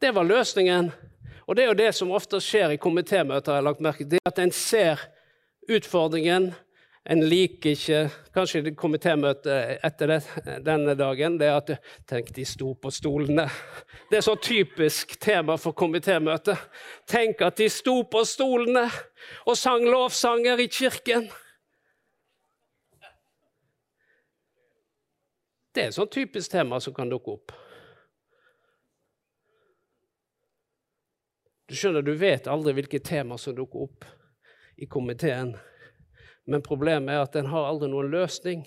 Det 0.00 0.12
var 0.16 0.28
løsningen. 0.28 0.90
Og 1.46 1.56
det 1.56 1.64
er 1.64 1.72
jo 1.72 1.78
det 1.80 1.92
som 1.96 2.12
ofte 2.14 2.38
skjer 2.40 2.76
i 2.76 2.80
komitémøter, 2.80 3.50
jeg 3.50 3.58
har 3.58 3.66
lagt 3.66 3.80
merke 3.82 4.04
til. 4.06 4.20
At 4.28 4.38
en 4.38 4.52
ser 4.54 5.00
utfordringen. 5.68 6.52
En 7.10 7.22
liker 7.24 7.72
ikke 7.72 8.00
Kanskje 8.30 8.74
komitémøtet 8.78 9.80
etter 9.82 10.12
det, 10.12 10.18
denne 10.62 10.92
dagen 10.94 11.38
det 11.40 11.48
er 11.48 11.56
at 11.56 11.72
Tenk, 12.06 12.28
de 12.36 12.44
sto 12.46 12.74
på 12.78 12.92
stolene. 12.94 13.48
Det 14.10 14.20
er 14.20 14.26
så 14.26 14.36
typisk 14.38 15.16
tema 15.18 15.56
for 15.58 15.74
komitémøtet. 15.74 16.60
Tenk 17.10 17.40
at 17.42 17.58
de 17.58 17.66
sto 17.72 18.02
på 18.06 18.22
stolene 18.28 18.84
og 19.48 19.58
sang 19.58 19.88
lovsanger 19.88 20.60
i 20.62 20.68
kirken. 20.70 21.26
Det 25.80 25.86
er 25.86 25.94
et 25.94 25.96
sånn 25.96 26.08
typisk 26.12 26.52
tema 26.52 26.76
som 26.84 26.92
kan 26.92 27.08
dukke 27.08 27.32
opp. 27.32 27.52
Du 31.64 31.72
skjønner, 31.72 32.04
du 32.04 32.10
vet 32.20 32.50
aldri 32.52 32.74
hvilke 32.76 33.00
tema 33.00 33.38
som 33.40 33.56
dukker 33.56 33.86
opp 33.86 34.04
i 34.76 34.84
komiteen. 34.92 35.54
Men 36.44 36.66
problemet 36.66 37.14
er 37.14 37.24
at 37.24 37.40
en 37.40 37.48
har 37.48 37.70
aldri 37.70 37.88
noen 37.88 38.12
løsning 38.12 38.66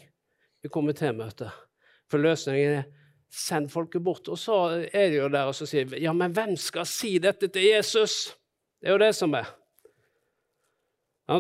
i 0.66 0.74
komitémøtet. 0.74 1.54
For 2.10 2.18
løsningen 2.18 2.80
er 2.80 2.90
send 3.30 3.70
folket 3.70 4.02
bort. 4.02 4.34
Og 4.34 4.42
så 4.42 4.58
er 4.82 5.14
de 5.14 5.22
jo 5.22 5.30
der 5.30 5.54
og 5.54 5.54
så 5.54 5.70
sier 5.70 5.94
ja, 6.02 6.18
men 6.18 6.34
hvem 6.34 6.58
skal 6.58 6.90
si 6.90 7.20
dette 7.22 7.54
til 7.54 7.70
Jesus? 7.76 8.32
Det 8.82 8.90
er 8.90 8.98
jo 8.98 9.04
det 9.06 9.14
som 9.22 9.38
er. 9.38 9.54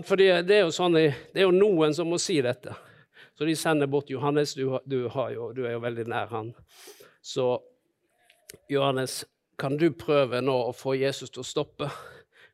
Fordi 0.06 0.30
det 0.46 0.60
er 0.62 0.68
jo, 0.68 0.74
sånn, 0.78 1.02
det 1.02 1.42
er 1.42 1.48
jo 1.48 1.62
noen 1.66 1.98
som 1.98 2.14
må 2.14 2.22
si 2.22 2.44
dette. 2.46 2.78
Så 3.38 3.46
de 3.46 3.56
sender 3.56 3.88
bort 3.88 4.10
Johannes. 4.10 4.54
Du, 4.54 4.80
du, 4.86 4.98
jo, 5.10 5.52
du, 5.56 5.64
er 5.66 5.76
jo 5.76 5.84
veldig 5.84 6.06
nær 6.12 6.30
han. 6.34 6.54
Så 7.22 7.58
Johannes, 8.70 9.24
kan 9.58 9.78
du 9.78 9.90
prøve 9.98 10.42
nå 10.42 10.56
å 10.68 10.74
få 10.76 10.96
Jesus 11.00 11.34
til 11.34 11.42
å 11.42 11.48
stoppe? 11.48 11.90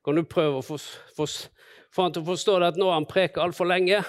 Kan 0.06 0.16
du 0.16 0.24
prøve 0.24 0.62
å 0.62 0.66
få, 0.66 0.78
få, 1.16 1.28
få 1.92 2.08
han 2.08 2.16
til 2.16 2.24
å 2.24 2.30
forstå 2.32 2.58
det 2.60 2.74
at 2.74 2.80
nå 2.80 2.88
har 2.88 3.00
han 3.02 3.10
preket 3.10 3.42
altfor 3.44 3.68
lenge? 3.68 4.02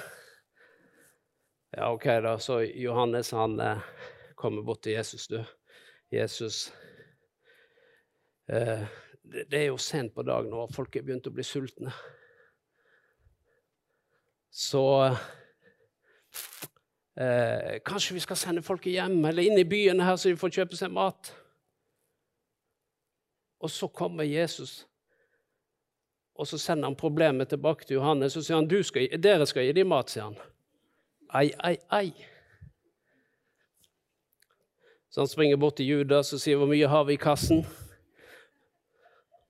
Ja, 1.75 1.91
OK, 1.91 2.07
da. 2.23 2.37
Så 2.39 2.61
Johannes 2.63 3.31
han 3.35 3.59
eh, 3.63 3.83
kommer 4.39 4.63
bort 4.67 4.83
til 4.87 4.97
Jesus, 4.97 5.27
du. 5.31 5.39
Jesus 6.11 6.73
eh, 8.51 8.87
det, 9.23 9.59
er 9.59 9.69
jo 9.69 9.79
sent 9.79 10.15
på 10.15 10.25
dagen 10.27 10.51
nå, 10.51 10.65
folk 10.75 10.97
er 10.97 11.07
begynt 11.07 11.29
å 11.31 11.35
bli 11.35 11.47
sultne. 11.47 11.93
Så 14.51 14.83
Eh, 17.21 17.79
kanskje 17.85 18.15
vi 18.15 18.21
skal 18.21 18.37
sende 18.37 18.63
folket 18.65 18.95
hjem 18.95 19.25
eller 19.29 19.45
inn 19.45 19.59
i 19.61 19.65
byen 19.69 20.01
her, 20.01 20.17
så 20.17 20.31
de 20.31 20.39
får 20.41 20.55
kjøpe 20.55 20.79
seg 20.79 20.93
mat. 20.95 21.33
Og 23.61 23.69
så 23.71 23.89
kommer 23.93 24.25
Jesus 24.25 24.87
Og 26.41 26.47
så 26.49 26.57
sender 26.57 26.89
han 26.89 26.97
problemet 26.97 27.51
tilbake 27.53 27.85
til 27.85 27.99
Johannes 27.99 28.33
og 28.39 28.45
sier 28.47 28.57
han, 28.57 28.85
skal, 28.85 29.11
dere 29.21 29.45
skal 29.45 29.67
gi 29.67 29.75
dem 29.77 29.91
mat. 29.93 30.09
sier 30.09 30.31
han. 30.31 30.39
Ai, 31.29 31.51
ai, 31.59 31.77
ai. 31.93 32.15
Så 35.11 35.21
han 35.21 35.29
springer 35.29 35.61
bort 35.61 35.77
til 35.77 35.87
Judas 35.87 36.33
og 36.33 36.41
sier, 36.41 36.57
'Hvor 36.57 36.71
mye 36.71 36.89
har 36.89 37.05
vi 37.05 37.13
i 37.13 37.21
kassen?' 37.21 37.67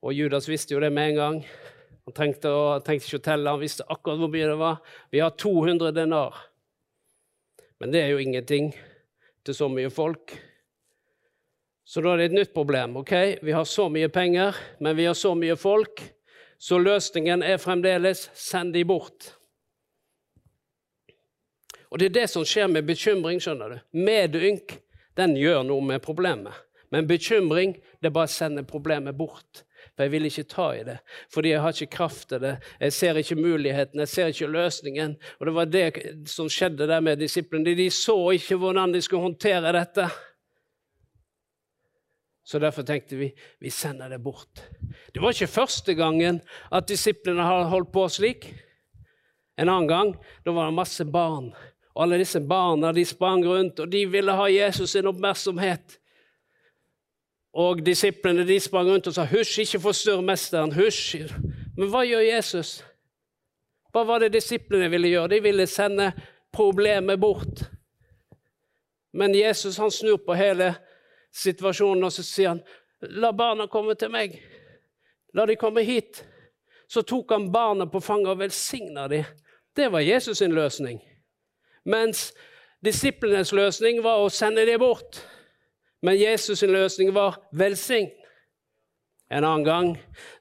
Og 0.02 0.14
Judas 0.14 0.48
visste 0.48 0.74
jo 0.74 0.80
det 0.80 0.92
med 0.92 1.10
en 1.10 1.14
gang. 1.14 1.46
Han 2.04 2.14
trengte, 2.14 2.48
å, 2.48 2.80
trengte 2.80 3.06
ikke 3.06 3.20
å 3.20 3.22
telle, 3.22 3.50
han 3.50 3.60
visste 3.60 3.84
akkurat 3.86 4.18
hvor 4.18 4.32
mye 4.32 4.48
det 4.48 4.58
var. 4.58 4.80
Vi 5.12 5.18
har 5.18 5.30
200 5.30 5.92
denar. 5.92 6.49
Men 7.80 7.92
det 7.92 8.02
er 8.02 8.12
jo 8.12 8.20
ingenting 8.20 8.70
til 9.44 9.56
så 9.56 9.68
mye 9.72 9.90
folk. 9.90 10.34
Så 11.84 12.02
da 12.04 12.12
er 12.12 12.20
det 12.20 12.30
et 12.30 12.36
nytt 12.36 12.54
problem. 12.54 12.96
ok? 13.00 13.12
Vi 13.42 13.52
har 13.52 13.64
så 13.64 13.88
mye 13.88 14.08
penger, 14.08 14.56
men 14.78 14.96
vi 14.96 15.08
har 15.08 15.14
så 15.14 15.34
mye 15.34 15.56
folk, 15.56 16.02
så 16.58 16.78
løsningen 16.78 17.42
er 17.42 17.58
fremdeles 17.58 18.28
send 18.36 18.74
de 18.74 18.84
bort. 18.84 19.32
Og 21.90 21.98
det 21.98 22.10
er 22.10 22.18
det 22.20 22.28
som 22.30 22.44
skjer 22.46 22.68
med 22.68 22.86
bekymring. 22.86 23.40
skjønner 23.40 23.68
du. 23.68 23.78
Medynk 23.92 24.76
den 25.16 25.34
gjør 25.36 25.64
noe 25.66 25.82
med 25.82 26.02
problemet. 26.04 26.54
Men 26.90 27.08
bekymring 27.08 27.74
det 28.02 28.12
bare 28.12 28.28
å 28.28 28.30
sende 28.30 28.62
problemet 28.66 29.16
bort. 29.16 29.64
For 29.94 30.06
jeg 30.06 30.12
vil 30.12 30.28
ikke 30.28 30.46
ta 30.50 30.70
i 30.76 30.82
det, 30.86 30.96
fordi 31.34 31.52
jeg 31.52 31.60
har 31.64 31.74
ikke 31.74 31.96
kraft 31.96 32.28
til 32.28 32.42
det. 32.42 32.56
Jeg 32.80 32.92
ser 32.92 33.20
ikke 33.20 33.38
muligheten, 33.38 34.00
jeg 34.00 34.08
ser 34.08 34.32
ikke 34.32 34.50
løsningen. 34.50 35.16
Og 35.38 35.46
det 35.46 35.54
var 35.54 35.70
det 35.70 35.86
som 36.30 36.48
skjedde 36.50 36.88
der 36.90 37.00
med 37.00 37.20
disiplene. 37.20 37.76
De 37.76 37.90
så 37.90 38.16
ikke 38.36 38.58
hvordan 38.60 38.94
de 38.94 39.02
skulle 39.02 39.28
håndtere 39.28 39.72
dette. 39.76 40.08
Så 42.44 42.58
derfor 42.58 42.82
tenkte 42.82 43.16
vi 43.16 43.30
vi 43.60 43.70
sender 43.70 44.08
det 44.08 44.22
bort. 44.22 44.62
Det 45.14 45.22
var 45.22 45.30
ikke 45.30 45.46
første 45.46 45.94
gangen 45.94 46.40
at 46.72 46.88
disiplene 46.88 47.42
har 47.46 47.68
holdt 47.70 47.92
på 47.92 48.08
slik. 48.08 48.48
En 49.60 49.68
annen 49.68 49.88
gang 49.88 50.14
da 50.44 50.54
var 50.56 50.70
det 50.70 50.74
masse 50.74 51.04
barn. 51.04 51.52
Og 51.94 52.02
alle 52.02 52.18
disse 52.22 52.40
barna 52.40 52.92
de 52.96 53.04
sprang 53.04 53.44
rundt, 53.46 53.80
og 53.80 53.90
de 53.92 54.06
ville 54.08 54.34
ha 54.34 54.46
Jesus 54.50 54.94
sin 54.94 55.06
oppmerksomhet. 55.06 55.99
Og 57.52 57.86
disiplene 57.86 58.46
de 58.46 58.60
sprang 58.60 58.88
rundt 58.88 59.06
og 59.06 59.14
sa 59.14 59.24
'hysj, 59.24 59.60
ikke 59.60 59.80
forstyrr 59.80 60.20
mesteren'. 60.20 60.74
hysj. 60.74 61.32
Men 61.76 61.88
hva 61.88 62.04
gjør 62.04 62.20
Jesus? 62.20 62.84
Hva 63.92 64.04
var 64.06 64.18
det 64.18 64.32
disiplene 64.32 64.90
ville 64.90 65.08
gjøre? 65.08 65.28
De 65.28 65.42
ville 65.42 65.66
sende 65.66 66.12
problemet 66.52 67.20
bort. 67.20 67.70
Men 69.12 69.34
Jesus 69.34 69.76
han 69.76 69.90
snur 69.90 70.16
på 70.16 70.34
hele 70.34 70.74
situasjonen 71.32 72.04
og 72.04 72.12
så 72.12 72.22
sier 72.22 72.48
han, 72.48 72.62
'La 73.02 73.30
barna 73.32 73.66
komme 73.66 73.94
til 73.94 74.10
meg. 74.10 74.42
La 75.34 75.46
de 75.46 75.56
komme 75.56 75.82
hit.' 75.82 76.24
Så 76.90 77.02
tok 77.02 77.30
han 77.30 77.52
barna 77.52 77.86
på 77.86 78.00
fanget 78.00 78.28
og 78.28 78.38
velsigna 78.38 79.08
dem. 79.08 79.24
Det 79.76 79.92
var 79.92 80.00
Jesus 80.00 80.38
sin 80.38 80.52
løsning. 80.52 81.00
Mens 81.84 82.34
disiplenes 82.84 83.52
løsning 83.52 84.02
var 84.02 84.18
å 84.18 84.28
sende 84.28 84.66
dem 84.66 84.80
bort. 84.80 85.20
Men 86.02 86.16
Jesus' 86.16 86.60
sin 86.62 86.72
løsning 86.72 87.14
var 87.14 87.38
velsign. 87.52 88.10
En 89.30 89.44
annen 89.44 89.64
gang 89.64 89.90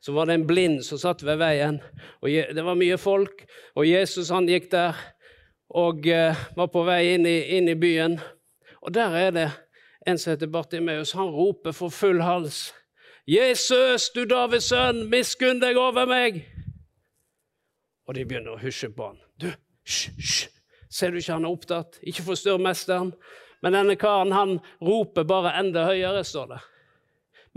så 0.01 0.11
var 0.11 0.25
det 0.25 0.33
en 0.33 0.47
blind 0.47 0.81
som 0.85 0.97
satt 0.97 1.21
ved 1.23 1.37
veien. 1.37 1.81
og 2.21 2.29
Det 2.29 2.65
var 2.65 2.75
mye 2.75 2.97
folk, 2.97 3.45
og 3.75 3.87
Jesus 3.87 4.31
han 4.33 4.47
gikk 4.49 4.71
der 4.71 4.97
og 5.69 6.07
uh, 6.09 6.37
var 6.57 6.67
på 6.73 6.83
vei 6.83 7.13
inn 7.13 7.27
i, 7.29 7.37
inn 7.57 7.69
i, 7.69 7.75
byen. 7.77 8.17
Og 8.81 8.93
der 8.93 9.13
er 9.13 9.31
det 9.31 9.49
en 10.07 10.17
som 10.17 10.31
heter 10.33 10.49
Bartimeus. 10.49 11.11
Han 11.11 11.29
roper 11.29 11.71
for 11.71 11.89
full 11.89 12.21
hals. 12.21 12.73
'Jesus, 13.29 14.09
du 14.09 14.23
Davids 14.25 14.71
sønn, 14.71 15.03
miskunn 15.09 15.61
deg 15.61 15.77
over 15.77 16.07
meg!' 16.09 16.47
Og 18.09 18.15
de 18.17 18.23
begynner 18.25 18.55
å 18.55 18.61
hysje 18.63 18.89
på 18.89 19.11
han. 19.11 19.19
'Du, 19.37 19.51
hysj, 19.85 20.15
hysj! 20.17 20.47
Ser 20.89 21.13
du 21.13 21.19
ikke 21.19 21.35
han 21.35 21.45
er 21.45 21.53
opptatt? 21.53 21.99
Ikke 22.01 22.25
forstyrr 22.25 22.57
mesteren.' 22.57 23.13
Men 23.61 23.75
denne 23.75 23.95
karen 23.99 24.31
han 24.31 24.57
roper 24.81 25.27
bare 25.27 25.55
enda 25.59 25.85
høyere, 25.89 26.23
står 26.23 26.53
det. 26.53 26.59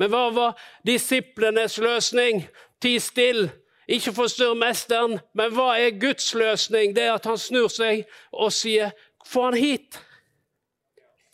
Men 0.00 0.11
hva 0.11 0.22
var 0.35 0.62
disiplenes 0.87 1.79
løsning? 1.79 2.46
Ti 2.83 2.96
still, 2.98 3.44
ikke 3.87 4.14
forstyrr 4.16 4.57
mesteren. 4.59 5.18
Men 5.38 5.53
hva 5.55 5.77
er 5.79 5.98
Guds 6.00 6.33
løsning? 6.35 6.96
Det 6.96 7.07
er 7.07 7.14
at 7.14 7.29
han 7.29 7.38
snur 7.38 7.68
seg 7.70 8.07
og 8.33 8.53
sier, 8.53 8.90
'Få 9.24 9.44
han 9.44 9.55
hit'. 9.55 10.00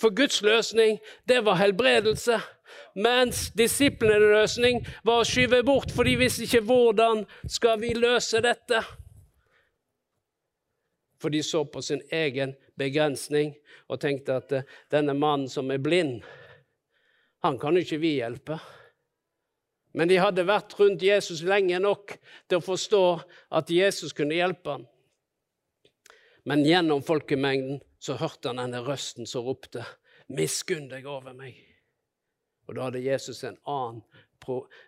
For 0.01 0.15
Guds 0.15 0.43
løsning, 0.43 0.99
det 1.29 1.45
var 1.45 1.55
helbredelse. 1.55 2.41
Mens 2.95 3.51
disiplenes 3.51 4.31
løsning 4.33 4.87
var 5.05 5.23
å 5.23 5.27
skyve 5.27 5.63
bort, 5.63 5.91
for 5.91 6.05
de 6.05 6.17
visste 6.17 6.43
ikke 6.43 6.61
hvordan 6.61 7.25
skal 7.49 7.81
vi 7.81 7.95
løse 7.95 8.41
dette. 8.41 8.83
For 11.19 11.35
de 11.35 11.43
så 11.43 11.65
på 11.67 11.83
sin 11.83 12.03
egen 12.15 12.55
begrensning 12.79 13.55
og 13.89 14.01
tenkte 14.03 14.39
at 14.39 14.53
eh, 14.55 14.69
denne 14.93 15.17
mannen 15.19 15.49
som 15.51 15.71
er 15.75 15.83
blind, 15.83 16.21
han 17.43 17.59
kan 17.59 17.77
jo 17.77 17.85
ikke 17.85 18.01
vi 18.03 18.17
hjelpe. 18.19 18.59
Men 19.99 20.11
de 20.11 20.19
hadde 20.21 20.47
vært 20.47 20.77
rundt 20.79 21.03
Jesus 21.03 21.43
lenge 21.47 21.79
nok 21.83 22.15
til 22.49 22.59
å 22.59 22.65
forstå 22.65 23.05
at 23.59 23.71
Jesus 23.73 24.15
kunne 24.15 24.37
hjelpe 24.37 24.77
ham. 24.77 24.87
Men 26.49 26.65
gjennom 26.67 27.03
folkemengden 27.05 27.81
så 27.99 28.19
hørte 28.21 28.53
han 28.53 28.61
denne 28.63 28.83
røsten 28.87 29.27
som 29.27 29.47
ropte, 29.47 29.85
'Miskunn 30.29 30.89
deg 30.91 31.07
over 31.09 31.35
meg'. 31.35 31.65
Og 32.69 32.77
da 32.77 32.89
hadde 32.89 33.01
Jesus 33.01 33.43
en 33.45 33.57
annen, 33.67 34.03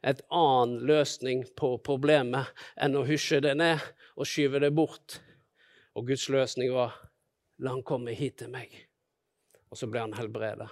et 0.04 0.20
annen 0.30 0.78
løsning 0.86 1.46
på 1.56 1.74
problemet 1.84 2.52
enn 2.76 2.96
å 2.96 3.06
hysje 3.08 3.40
det 3.44 3.56
ned 3.56 3.80
og 4.16 4.28
skyve 4.28 4.60
det 4.60 4.70
bort. 4.76 5.18
Og 5.94 6.06
Guds 6.06 6.28
løsning 6.28 6.72
var 6.74 6.94
La 7.60 7.74
han 7.74 7.82
komme 7.84 8.14
hit 8.16 8.38
til 8.40 8.48
meg. 8.52 8.72
Og 9.68 9.76
så 9.76 9.88
ble 9.90 10.00
han 10.00 10.14
helbreda. 10.16 10.68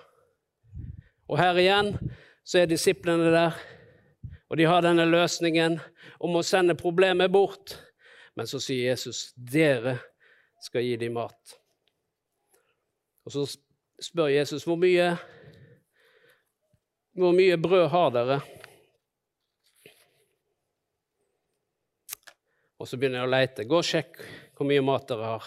Og 1.28 1.36
her 1.36 1.58
igjen 1.60 1.92
så 2.48 2.62
er 2.62 2.70
disiplene 2.70 3.28
der, 3.34 3.58
og 4.48 4.56
de 4.56 4.64
har 4.64 4.80
denne 4.80 5.04
løsningen 5.04 5.76
om 6.24 6.38
å 6.38 6.44
sende 6.46 6.78
problemet 6.78 7.28
bort. 7.30 7.76
Men 8.32 8.48
så 8.48 8.60
sier 8.62 8.94
Jesus, 8.94 9.34
'Dere 9.36 9.98
skal 10.64 10.82
gi 10.82 10.96
dem 10.96 11.18
mat'. 11.18 11.58
Og 13.26 13.32
så 13.32 13.44
spør 14.00 14.32
Jesus, 14.32 14.64
'Hvor 14.64 14.80
mye, 14.80 15.16
hvor 17.12 17.32
mye 17.32 17.56
brød 17.56 17.88
har 17.88 18.10
dere?' 18.10 18.40
Og 22.78 22.88
så 22.88 22.96
begynner 22.96 23.18
jeg 23.18 23.28
å 23.28 23.30
leite. 23.30 23.64
Gå 23.64 23.76
og 23.76 23.84
sjekk 23.84 24.20
hvor 24.58 24.66
mye 24.66 24.82
mat 24.82 25.06
dere 25.06 25.30
har. 25.36 25.44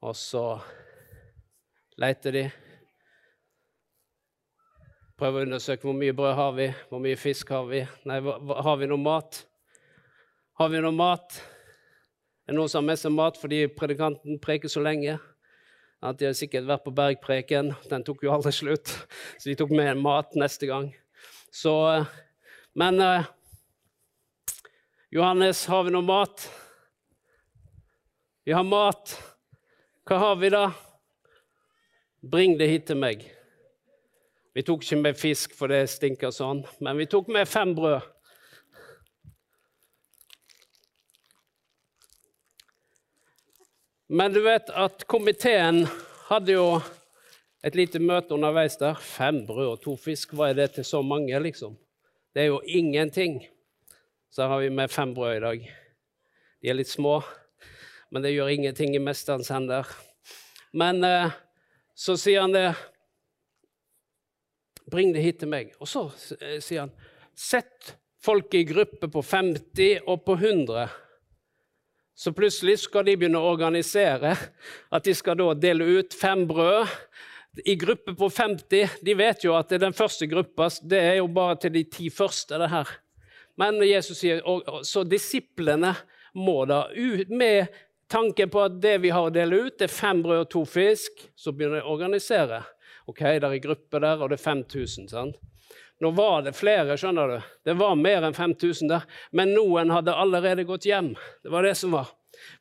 Og 0.00 0.14
så 0.16 0.42
leter 2.00 2.32
de. 2.32 2.44
Prøver 5.18 5.42
å 5.42 5.48
undersøke 5.48 5.84
hvor 5.84 5.96
mye 5.98 6.14
brød 6.16 6.36
har 6.38 6.52
vi, 6.56 6.68
hvor 6.88 7.02
mye 7.04 7.18
fisk 7.20 7.50
har 7.52 7.66
vi. 7.68 7.82
Nei, 8.08 8.20
har 8.22 8.78
vi 8.80 8.88
noe 8.88 9.02
mat? 9.02 9.42
Har 10.56 10.70
vi 10.72 10.80
noe 10.80 10.94
mat? 10.94 11.36
Er 12.46 12.54
det 12.54 12.56
noen 12.56 12.70
som 12.72 12.80
har 12.80 12.86
med 12.88 13.00
seg 13.02 13.12
mat 13.12 13.36
fordi 13.36 13.58
predikanten 13.76 14.38
preker 14.40 14.72
så 14.72 14.80
lenge? 14.80 15.18
At 16.00 16.16
De 16.16 16.30
har 16.30 16.38
sikkert 16.38 16.68
vært 16.70 16.86
på 16.86 16.94
bergpreken. 16.94 17.74
Den 17.90 18.06
tok 18.06 18.22
jo 18.24 18.32
aldri 18.32 18.54
slutt, 18.56 18.94
så 19.36 19.50
de 19.50 19.58
tok 19.58 19.74
med 19.76 20.00
mat 20.00 20.32
neste 20.38 20.70
gang. 20.70 20.88
Så, 21.52 21.74
men 22.78 23.02
uh, 23.02 23.28
Johannes, 25.12 25.66
har 25.66 25.84
vi 25.84 25.92
noe 25.92 26.06
mat? 26.06 26.46
Vi 28.48 28.52
har 28.52 28.64
mat. 28.64 29.10
Hva 30.08 30.16
har 30.16 30.36
vi 30.40 30.48
da? 30.48 30.70
Bring 32.24 32.54
det 32.56 32.70
hit 32.70 32.86
til 32.88 32.96
meg. 32.96 33.26
Vi 34.56 34.62
tok 34.64 34.86
ikke 34.86 34.96
med 35.02 35.18
fisk, 35.20 35.52
for 35.52 35.68
det 35.68 35.82
stinker 35.92 36.30
sånn, 36.32 36.62
men 36.80 36.96
vi 36.96 37.04
tok 37.12 37.26
med 37.28 37.44
fem 37.44 37.74
brød. 37.76 38.06
Men 44.16 44.32
du 44.32 44.40
vet 44.46 44.72
at 44.72 45.04
komiteen 45.12 45.82
hadde 46.30 46.56
jo 46.56 46.70
et 47.60 47.76
lite 47.76 48.00
møte 48.00 48.32
underveis 48.32 48.80
der. 48.80 48.96
Fem 48.96 49.42
brød 49.44 49.74
og 49.74 49.82
to 49.82 49.98
fisk, 50.00 50.32
hva 50.32 50.54
er 50.54 50.56
det 50.62 50.70
til 50.78 50.88
så 50.88 51.02
mange, 51.04 51.36
liksom? 51.44 51.76
Det 52.32 52.46
er 52.46 52.48
jo 52.54 52.62
ingenting. 52.64 53.42
Så 54.32 54.48
har 54.48 54.64
vi 54.64 54.72
med 54.72 54.88
fem 54.88 55.12
brød 55.12 55.36
i 55.36 55.44
dag. 55.44 55.68
De 56.64 56.72
er 56.72 56.80
litt 56.80 56.88
små 56.88 57.18
men 58.10 58.24
det 58.24 58.32
gjør 58.34 58.52
ingenting 58.52 58.94
i 58.96 59.02
mesterens 59.02 59.50
hender. 59.52 59.88
Men 60.72 61.04
eh, 61.04 61.34
så 61.98 62.16
sier 62.20 62.44
han 62.46 62.54
det 62.56 62.70
Bring 64.88 65.10
det 65.12 65.20
hit 65.20 65.42
til 65.42 65.50
meg. 65.52 65.74
Og 65.82 65.88
så 65.90 66.06
eh, 66.40 66.60
sier 66.64 66.86
han 66.86 66.94
Sett 67.38 67.92
folk 68.24 68.54
i 68.56 68.64
grupper 68.66 69.10
på 69.12 69.22
50 69.22 70.08
og 70.08 70.24
på 70.24 70.34
100. 70.38 70.88
Så 72.18 72.32
plutselig 72.34 72.80
skal 72.82 73.04
de 73.06 73.14
begynne 73.14 73.38
å 73.38 73.50
organisere. 73.52 74.32
At 74.90 75.04
de 75.06 75.14
skal 75.14 75.38
da 75.38 75.52
dele 75.54 75.86
ut 76.00 76.16
fem 76.18 76.42
brød 76.48 76.90
i 77.62 77.76
grupper 77.78 78.16
på 78.18 78.30
50. 78.30 78.96
De 79.06 79.14
vet 79.18 79.44
jo 79.46 79.54
at 79.54 79.70
den 79.70 79.94
første 79.94 80.26
gruppa 80.30 80.66
det 80.82 80.98
er 81.12 81.20
jo 81.20 81.28
bare 81.30 81.60
til 81.62 81.76
de 81.76 81.84
ti 81.86 82.08
første. 82.10 82.58
det 82.58 82.72
her. 82.72 82.90
Men 83.58 83.78
Jesus 83.82 84.18
sier 84.18 84.42
og, 84.46 84.82
så 84.86 85.04
disiplene 85.06 85.94
må 86.38 86.64
da 86.70 86.86
ut 86.94 87.30
med 87.30 87.70
tanke 88.08 88.46
på 88.50 88.64
at 88.64 88.80
det 88.82 88.96
vi 89.04 89.12
har 89.14 89.28
å 89.28 89.34
dele 89.34 89.64
ut, 89.66 89.78
det 89.78 89.88
er 89.88 89.94
fem 89.94 90.22
brød 90.24 90.46
og 90.46 90.50
to 90.52 90.64
fisk. 90.68 91.22
Så 91.36 91.52
begynner 91.52 91.80
de 91.80 91.86
å 91.86 91.94
organisere. 91.94 92.62
Ok, 93.08 93.20
Det 93.20 93.44
er 93.44 93.58
grupper 93.64 94.00
der, 94.04 94.22
og 94.22 94.30
det 94.30 94.40
er 94.40 94.44
5000. 94.44 95.08
sant? 95.08 95.36
Nå 96.00 96.10
var 96.14 96.42
det 96.42 96.54
flere, 96.54 96.94
skjønner 96.96 97.28
du. 97.32 97.38
Det 97.64 97.74
var 97.74 97.96
mer 97.98 98.22
enn 98.22 98.34
5000 98.36 98.88
der. 98.88 99.06
Men 99.32 99.54
noen 99.54 99.90
hadde 99.90 100.14
allerede 100.14 100.64
gått 100.64 100.86
hjem. 100.86 101.14
Det 101.42 101.50
var 101.50 101.66
det 101.66 101.74
som 101.74 101.90
var. 101.90 102.12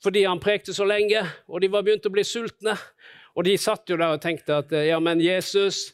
Fordi 0.01 0.23
han 0.25 0.41
prekte 0.41 0.73
så 0.73 0.87
lenge, 0.87 1.21
og 1.47 1.61
de 1.61 1.69
var 1.69 1.83
begynt 1.85 2.07
å 2.09 2.13
bli 2.13 2.23
sultne. 2.25 2.73
Og 3.37 3.45
de 3.45 3.53
satt 3.61 3.89
jo 3.89 3.97
der 3.99 4.15
og 4.15 4.23
tenkte 4.23 4.57
at 4.63 4.73
ja, 4.87 4.97
men 4.99 5.21
Jesus, 5.21 5.91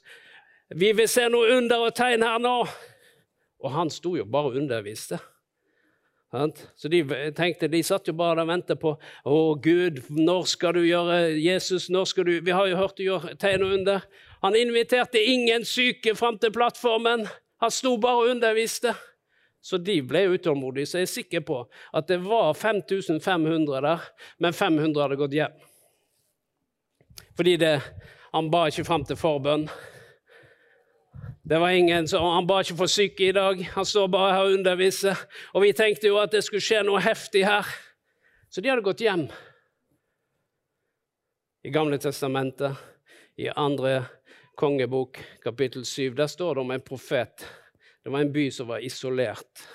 vi 0.72 0.94
vil 0.96 1.10
se 1.12 1.28
noe 1.28 1.58
under 1.58 1.90
og 1.90 1.96
tegn 1.98 2.24
her 2.24 2.40
nå. 2.40 2.56
Og 3.64 3.72
han 3.76 3.92
sto 3.92 4.16
jo 4.16 4.24
bare 4.24 4.54
og 4.54 4.62
underviste. 4.64 5.20
Så 6.76 6.90
de 6.90 7.04
tenkte, 7.38 7.68
de 7.70 7.84
satt 7.86 8.08
jo 8.10 8.16
bare 8.18 8.42
og 8.42 8.50
ventet 8.50 8.80
på 8.82 8.96
Å, 8.98 9.38
Gud, 9.62 10.00
når 10.10 10.48
skal 10.50 10.74
du 10.74 10.82
gjøre 10.82 11.38
Jesus, 11.38 11.92
når 11.94 12.08
skal 12.10 12.26
du 12.26 12.32
Vi 12.42 12.56
har 12.56 12.70
jo 12.72 12.80
hørt 12.80 12.98
du 12.98 13.04
gjør 13.06 13.28
tegn 13.38 13.66
og 13.68 13.76
under. 13.78 14.08
Han 14.42 14.58
inviterte 14.58 15.22
ingen 15.22 15.66
syke 15.66 16.16
fram 16.18 16.40
til 16.42 16.52
plattformen. 16.56 17.28
Han 17.62 17.72
sto 17.72 17.94
bare 18.02 18.24
og 18.24 18.32
underviste. 18.34 18.96
Så 19.64 19.78
de 19.80 20.02
ble 20.04 20.26
utålmodige. 20.34 20.90
Så 20.90 21.00
jeg 21.00 21.08
er 21.08 21.14
sikker 21.14 21.46
på 21.48 21.62
at 21.96 22.10
det 22.10 22.20
var 22.26 22.52
5500 22.58 23.86
der, 23.86 24.10
men 24.44 24.58
500 24.58 25.06
hadde 25.06 25.20
gått 25.22 25.38
hjem. 25.38 25.62
Fordi 27.38 27.56
det, 27.62 27.78
han 28.34 28.50
ba 28.52 28.66
ikke 28.68 28.86
fram 28.90 29.06
til 29.08 29.22
forbønn. 29.22 29.70
Det 31.46 31.60
var 31.60 31.70
ingen 31.70 32.08
som, 32.08 32.24
Han 32.24 32.48
ba 32.48 32.62
ikke 32.64 32.78
for 32.80 32.88
syke 32.88 33.26
i 33.28 33.34
dag, 33.36 33.60
han 33.76 33.86
står 33.86 34.08
bare 34.08 34.32
her 34.32 34.46
og 34.48 34.54
underviser. 34.56 35.20
Og 35.52 35.66
vi 35.66 35.74
tenkte 35.76 36.08
jo 36.08 36.22
at 36.22 36.32
det 36.32 36.40
skulle 36.46 36.64
skje 36.64 36.86
noe 36.88 37.02
heftig 37.04 37.42
her. 37.44 37.68
Så 38.48 38.62
de 38.62 38.72
hadde 38.72 38.86
gått 38.86 39.04
hjem. 39.04 39.26
I 41.64 41.72
Gamle 41.72 42.00
testamentet, 42.00 42.80
i 43.36 43.50
andre 43.50 44.06
kongebok, 44.56 45.20
kapittel 45.44 45.84
7, 45.86 46.14
der 46.16 46.32
står 46.32 46.56
det 46.56 46.64
om 46.64 46.72
en 46.72 46.86
profet. 46.86 47.44
Det 48.04 48.12
var 48.12 48.24
en 48.24 48.32
by 48.32 48.46
som 48.52 48.70
var 48.72 48.80
isolert. 48.80 49.66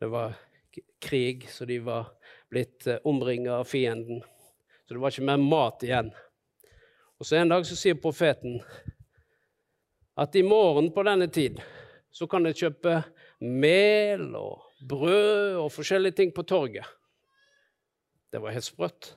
Det 0.00 0.08
var 0.10 0.34
krig, 1.02 1.46
så 1.50 1.64
de 1.70 1.78
var 1.78 2.10
blitt 2.50 2.86
eh, 2.86 2.98
omringa 3.04 3.60
av 3.60 3.64
fienden. 3.70 4.22
Så 4.88 4.94
det 4.94 5.02
var 5.02 5.14
ikke 5.14 5.28
mer 5.28 5.38
mat 5.38 5.86
igjen. 5.86 6.10
Og 7.18 7.26
så 7.26 7.36
En 7.36 7.54
dag 7.54 7.66
så 7.66 7.78
sier 7.78 7.94
profeten 7.94 8.58
at 10.14 10.36
i 10.36 10.42
morgen 10.42 10.90
på 10.92 11.04
denne 11.06 11.28
tid 11.32 11.60
så 12.12 12.28
kan 12.28 12.44
jeg 12.48 12.58
kjøpe 12.60 12.98
mel 13.40 14.34
og 14.36 14.66
brød 14.88 15.62
og 15.62 15.70
forskjellige 15.72 16.18
ting 16.18 16.34
på 16.34 16.44
torget. 16.46 16.86
Det 18.32 18.40
var 18.40 18.54
helt 18.54 18.66
sprøtt. 18.66 19.12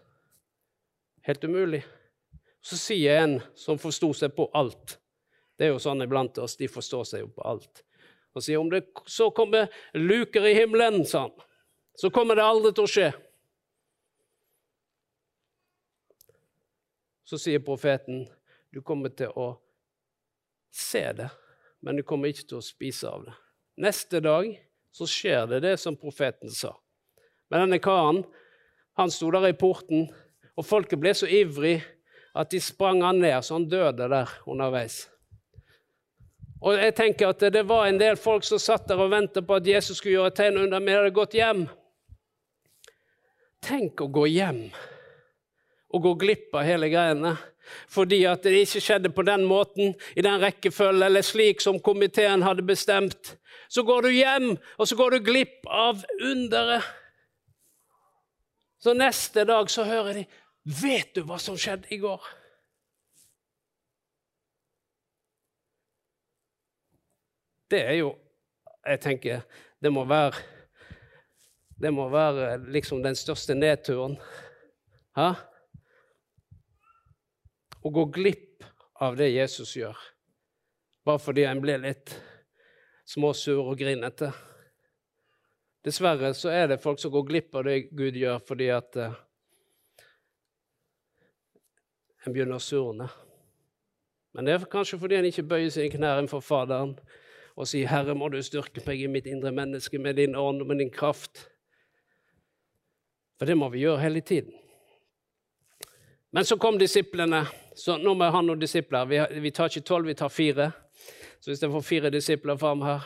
Helt 1.25 1.43
umulig. 1.43 1.83
Så 2.61 2.77
sier 2.79 3.21
en 3.23 3.39
som 3.57 3.79
forsto 3.81 4.11
seg 4.13 4.33
på 4.35 4.47
alt 4.57 4.97
Det 5.55 5.67
er 5.67 5.71
jo 5.71 5.79
sånn 5.79 6.03
iblant 6.03 6.35
oss, 6.43 6.57
de 6.59 6.67
forstår 6.67 7.05
seg 7.07 7.21
jo 7.21 7.29
på 7.31 7.43
alt. 7.47 7.79
Og 8.35 8.43
sier 8.43 8.59
om 8.59 8.67
det 8.67 8.81
så 9.07 9.29
kommer 9.31 9.69
luker 9.95 10.43
i 10.43 10.51
himmelen, 10.57 11.05
sa 11.07 11.29
han, 11.29 11.35
så 11.95 12.09
kommer 12.11 12.35
det 12.35 12.43
aldri 12.43 12.73
til 12.75 12.83
å 12.83 12.91
skje. 12.91 13.05
Så 17.23 17.39
sier 17.39 17.63
profeten, 17.63 18.25
du 18.75 18.81
kommer 18.83 19.15
til 19.15 19.31
å 19.31 19.53
se 20.75 21.03
det, 21.17 21.29
men 21.81 21.95
du 21.95 22.03
kommer 22.03 22.31
ikke 22.31 22.47
til 22.49 22.59
å 22.59 22.65
spise 22.65 23.09
av 23.09 23.25
det. 23.27 23.35
Neste 23.85 24.21
dag 24.23 24.49
så 24.95 25.07
skjer 25.09 25.49
det 25.51 25.61
det 25.65 25.75
som 25.81 25.97
profeten 25.99 26.51
sa. 26.51 26.73
Men 27.51 27.65
denne 27.65 27.81
karen 27.83 28.23
han 28.95 29.11
sto 29.11 29.27
der 29.33 29.49
i 29.49 29.57
porten, 29.57 30.07
og 30.55 30.63
folket 30.63 31.01
ble 31.01 31.11
så 31.15 31.27
ivrig 31.27 31.81
at 32.35 32.51
de 32.51 32.61
sprang 32.63 33.01
han 33.03 33.19
ned, 33.19 33.37
så 33.43 33.57
han 33.57 33.67
døde 33.71 34.07
der 34.11 34.31
underveis. 34.47 35.05
Og 36.65 36.79
jeg 36.79 36.95
tenker 36.97 37.29
at 37.29 37.43
Det 37.53 37.65
var 37.67 37.85
en 37.85 37.99
del 37.99 38.15
folk 38.17 38.43
som 38.47 38.59
satt 38.59 38.87
der 38.87 38.99
og 38.99 39.11
ventet 39.11 39.45
på 39.47 39.57
at 39.59 39.67
Jesus 39.67 39.99
skulle 39.99 40.15
gjøre 40.15 40.35
tegn 40.35 40.63
under, 40.63 40.79
men 40.79 40.97
hadde 40.97 41.15
gått 41.15 41.35
hjem. 41.35 41.65
Tenk 43.65 44.01
å 44.01 44.07
gå 44.07 44.25
hjem 44.29 44.63
og 45.95 46.01
gå 46.01 46.13
glipp 46.25 46.55
av 46.55 46.65
hele 46.67 46.89
greiene 46.91 47.35
fordi 47.89 48.23
at 48.29 48.43
det 48.43 48.65
ikke 48.65 48.81
skjedde 48.83 49.11
på 49.15 49.25
den 49.25 49.45
måten, 49.45 49.95
i 50.15 50.21
den 50.21 50.41
rekkefølge 50.41 51.05
eller 51.05 51.25
slik 51.25 51.61
som 51.61 51.79
komiteen 51.79 52.45
hadde 52.45 52.65
bestemt. 52.65 53.35
Så 53.69 53.83
går 53.83 54.01
du 54.01 54.09
hjem, 54.09 54.57
og 54.77 54.87
så 54.87 54.95
går 54.95 55.15
du 55.15 55.25
glipp 55.25 55.67
av 55.67 56.03
underet. 56.21 56.83
Så 58.79 58.93
neste 58.93 59.45
dag 59.45 59.69
så 59.69 59.83
hører 59.83 60.13
de 60.13 60.25
'Vet 60.65 61.15
du 61.15 61.23
hva 61.23 61.37
som 61.37 61.57
skjedde 61.57 61.87
i 61.89 61.97
går?' 61.97 62.25
Det 67.71 67.81
er 67.81 67.93
jo 67.93 68.15
Jeg 68.85 68.99
tenker 69.01 69.41
det 69.81 69.93
må 69.93 70.05
være 70.05 70.33
Det 71.81 71.93
må 71.93 72.09
være 72.09 72.71
liksom 72.71 73.03
den 73.03 73.15
største 73.15 73.55
nedturen. 73.55 74.17
Hæ? 75.17 75.33
Å 77.85 77.91
gå 77.93 78.07
glipp 78.09 78.65
av 79.05 79.17
det 79.19 79.29
Jesus 79.29 79.75
gjør, 79.77 79.97
bare 81.05 81.21
fordi 81.21 81.45
en 81.45 81.61
blir 81.61 81.83
litt 81.83 82.15
småsur 83.05 83.61
og 83.61 83.77
grinete. 83.77 84.31
Dessverre 85.85 86.31
så 86.33 86.49
er 86.49 86.71
det 86.71 86.81
folk 86.81 86.97
som 86.97 87.13
går 87.13 87.27
glipp 87.27 87.59
av 87.59 87.67
det 87.67 87.91
Gud 87.93 88.17
gjør, 88.17 88.39
fordi 88.41 88.71
at 88.73 88.97
uh, 88.97 89.13
en 92.25 92.33
begynner 92.33 92.57
å 92.57 92.63
surne. 92.63 93.09
Men 94.33 94.47
det 94.47 94.55
er 94.55 94.65
kanskje 94.71 94.99
fordi 94.99 95.19
en 95.19 95.29
ikke 95.29 95.45
bøyer 95.45 95.69
sine 95.69 95.93
knær 95.93 96.17
innenfor 96.17 96.41
for 96.41 96.65
Faderen 96.65 96.95
og 97.55 97.69
sier, 97.69 97.87
'Herre, 97.87 98.15
må 98.17 98.27
du 98.33 98.41
styrke 98.43 98.81
meg 98.87 98.99
i 98.99 99.07
mitt 99.07 99.29
indre 99.29 99.51
menneske 99.51 99.99
med 100.01 100.17
din 100.17 100.35
ånd 100.35 100.61
og 100.61 100.67
med 100.67 100.81
din 100.81 100.91
kraft.' 100.91 101.45
For 103.37 103.45
det 103.45 103.55
må 103.57 103.69
vi 103.69 103.83
gjøre 103.83 104.01
hele 104.01 104.21
tiden. 104.21 104.53
Men 106.31 106.45
så 106.45 106.57
kom 106.57 106.79
disiplene. 106.79 107.45
Så 107.75 107.97
nå 107.99 108.13
må 108.15 108.23
jeg 108.23 108.35
ha 108.35 108.41
noen 108.45 108.61
disipler. 108.61 109.07
Vi, 109.09 109.19
vi 109.43 109.51
tar 109.51 109.71
ikke 109.71 109.87
tolv, 109.87 110.07
vi 110.07 110.15
tar 110.15 110.31
fire. 110.31 110.69
Så 111.39 111.51
hvis 111.51 111.63
jeg 111.63 111.73
får 111.73 111.83
fire 111.85 112.09
disipler 112.13 112.57
fram 112.57 112.81
her 112.81 113.03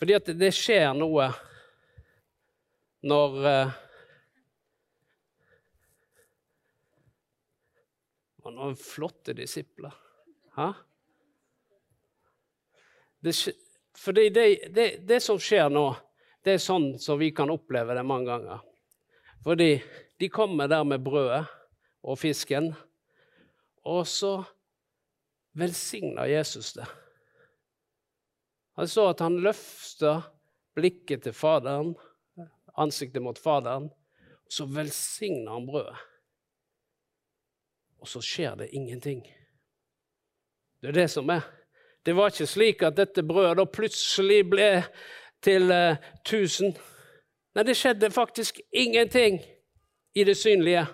Fordi 0.00 0.14
at 0.16 0.30
det 0.40 0.48
skjer 0.56 0.96
noe 0.96 1.28
når 3.06 3.36
uh, 3.44 3.76
Noen 8.48 8.78
flotte 8.80 9.34
disipler. 9.36 9.92
Hæ? 10.56 10.70
Det, 13.20 13.34
fordi 13.92 14.30
det, 14.32 14.44
det, 14.72 14.86
det, 15.04 15.18
som 15.20 15.36
skjer 15.36 15.68
nå, 15.68 15.84
det 16.40 16.54
er 16.56 16.62
sånn 16.64 16.94
som 17.02 17.20
vi 17.20 17.28
kan 17.36 17.52
oppleve 17.52 17.92
det 17.92 18.06
mange 18.08 18.30
ganger. 18.30 18.62
Fordi 19.44 19.68
de 20.16 20.30
kommer 20.32 20.70
der 20.72 20.88
med 20.88 21.04
brødet 21.04 21.44
og 22.00 22.18
fisken. 22.18 22.72
Og 23.88 24.04
så 24.08 24.32
velsigna 25.58 26.26
Jesus 26.28 26.74
det. 26.76 26.86
Han 28.78 28.88
så 28.88 29.08
at 29.10 29.22
han 29.24 29.40
løfta 29.42 30.20
blikket 30.76 31.24
til 31.24 31.34
Faderen, 31.34 31.94
ansiktet 32.78 33.24
mot 33.24 33.38
Faderen, 33.38 33.88
og 34.44 34.52
så 34.52 34.68
velsigna 34.70 35.56
han 35.56 35.66
brødet. 35.66 35.96
Og 37.98 38.08
så 38.08 38.22
skjer 38.22 38.54
det 38.60 38.68
ingenting. 38.76 39.24
Det 40.78 40.92
er 40.92 41.00
det 41.00 41.08
som 41.10 41.30
er. 41.34 41.42
Det 42.06 42.14
var 42.14 42.30
ikke 42.30 42.46
slik 42.46 42.84
at 42.86 42.96
dette 42.96 43.24
brødet 43.26 43.66
plutselig 43.74 44.44
ble 44.46 44.68
til 45.42 45.72
eh, 45.74 45.98
1000. 46.22 46.76
Nei, 47.56 47.64
det 47.66 47.74
skjedde 47.76 48.12
faktisk 48.14 48.60
ingenting 48.70 49.40
i 50.14 50.24
det 50.24 50.36
synlige. 50.38 50.86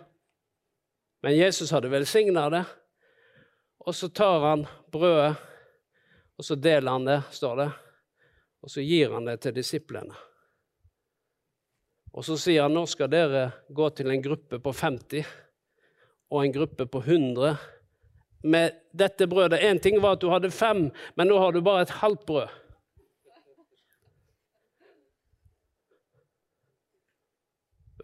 Men 1.22 1.36
Jesus 1.36 1.70
hadde 1.70 1.92
velsigna 1.92 2.48
det. 2.50 2.64
Og 3.84 3.94
så 3.94 4.08
tar 4.08 4.40
han 4.40 4.66
brødet, 4.92 5.34
og 6.36 6.44
så 6.44 6.56
deler 6.56 6.90
han 6.90 7.04
det, 7.04 7.18
står 7.30 7.56
det. 7.56 7.70
Og 8.64 8.70
så 8.72 8.80
gir 8.80 9.12
han 9.12 9.28
det 9.28 9.36
til 9.44 9.54
disiplene. 9.58 10.16
Og 12.14 12.24
så 12.24 12.38
sier 12.40 12.64
han 12.64 12.74
nå 12.74 12.86
skal 12.88 13.10
dere 13.12 13.48
gå 13.68 13.88
til 13.92 14.12
en 14.14 14.22
gruppe 14.22 14.60
på 14.62 14.72
50 14.72 15.26
og 16.32 16.44
en 16.44 16.54
gruppe 16.54 16.86
på 16.86 17.02
100 17.02 17.56
med 18.44 18.76
dette 18.92 19.26
brødet. 19.26 19.60
Én 19.60 19.80
ting 19.82 20.00
var 20.00 20.16
at 20.16 20.22
du 20.22 20.30
hadde 20.32 20.50
fem, 20.50 20.86
men 21.16 21.28
nå 21.28 21.38
har 21.38 21.52
du 21.52 21.60
bare 21.64 21.84
et 21.84 21.96
halvt 22.00 22.26
brød. 22.26 22.60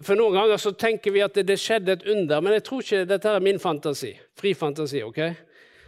For 0.01 0.17
Noen 0.17 0.33
ganger 0.33 0.57
så 0.57 0.73
tenker 0.73 1.13
vi 1.13 1.21
at 1.21 1.37
det, 1.37 1.59
skjedde 1.61 1.93
et 1.93 2.07
under, 2.09 2.41
men 2.41 2.57
jeg 2.57 2.65
tror 2.65 2.85
ikke 2.85 3.09
dette 3.09 3.33
er 3.37 3.45
min 3.45 3.61
fantasi. 3.61 4.15
Fri 4.37 4.55
fantasi. 4.57 5.03
ok? 5.05 5.21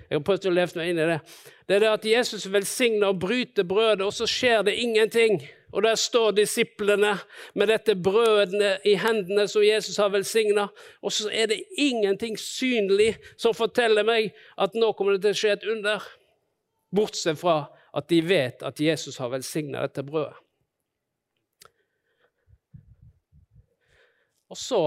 Jeg 0.08 0.18
har 0.18 0.24
prøvd 0.26 0.48
å 0.50 0.54
leve 0.54 0.78
meg 0.78 0.92
inn 0.92 1.00
i 1.00 1.08
det. 1.08 1.18
Det 1.66 1.76
er 1.76 1.84
det 1.84 1.90
at 1.92 2.06
Jesus 2.06 2.46
velsigner 2.52 3.12
og 3.12 3.20
bryter 3.22 3.66
brødet, 3.68 4.04
og 4.06 4.14
så 4.14 4.28
skjer 4.28 4.64
det 4.66 4.76
ingenting. 4.80 5.40
Og 5.72 5.86
der 5.86 5.96
står 5.96 6.34
disiplene 6.36 7.14
med 7.56 7.70
dette 7.72 7.94
brødet 7.96 8.84
i 8.84 8.92
hendene 9.00 9.46
som 9.48 9.64
Jesus 9.64 9.96
har 9.96 10.12
velsigna, 10.12 10.66
og 11.00 11.12
så 11.12 11.30
er 11.32 11.48
det 11.48 11.62
ingenting 11.80 12.36
synlig 12.38 13.14
som 13.40 13.56
forteller 13.56 14.04
meg 14.04 14.34
at 14.60 14.76
nå 14.76 14.92
kommer 14.92 15.16
det 15.16 15.24
til 15.24 15.32
å 15.32 15.40
skje 15.40 15.54
et 15.56 15.68
under. 15.76 16.04
Bortsett 16.92 17.40
fra 17.40 17.56
at 17.96 18.08
de 18.12 18.20
vet 18.24 18.64
at 18.64 18.80
Jesus 18.80 19.16
har 19.20 19.32
velsigna 19.32 19.86
dette 19.86 20.04
brødet. 20.04 20.36
Og 24.52 24.58
så 24.60 24.82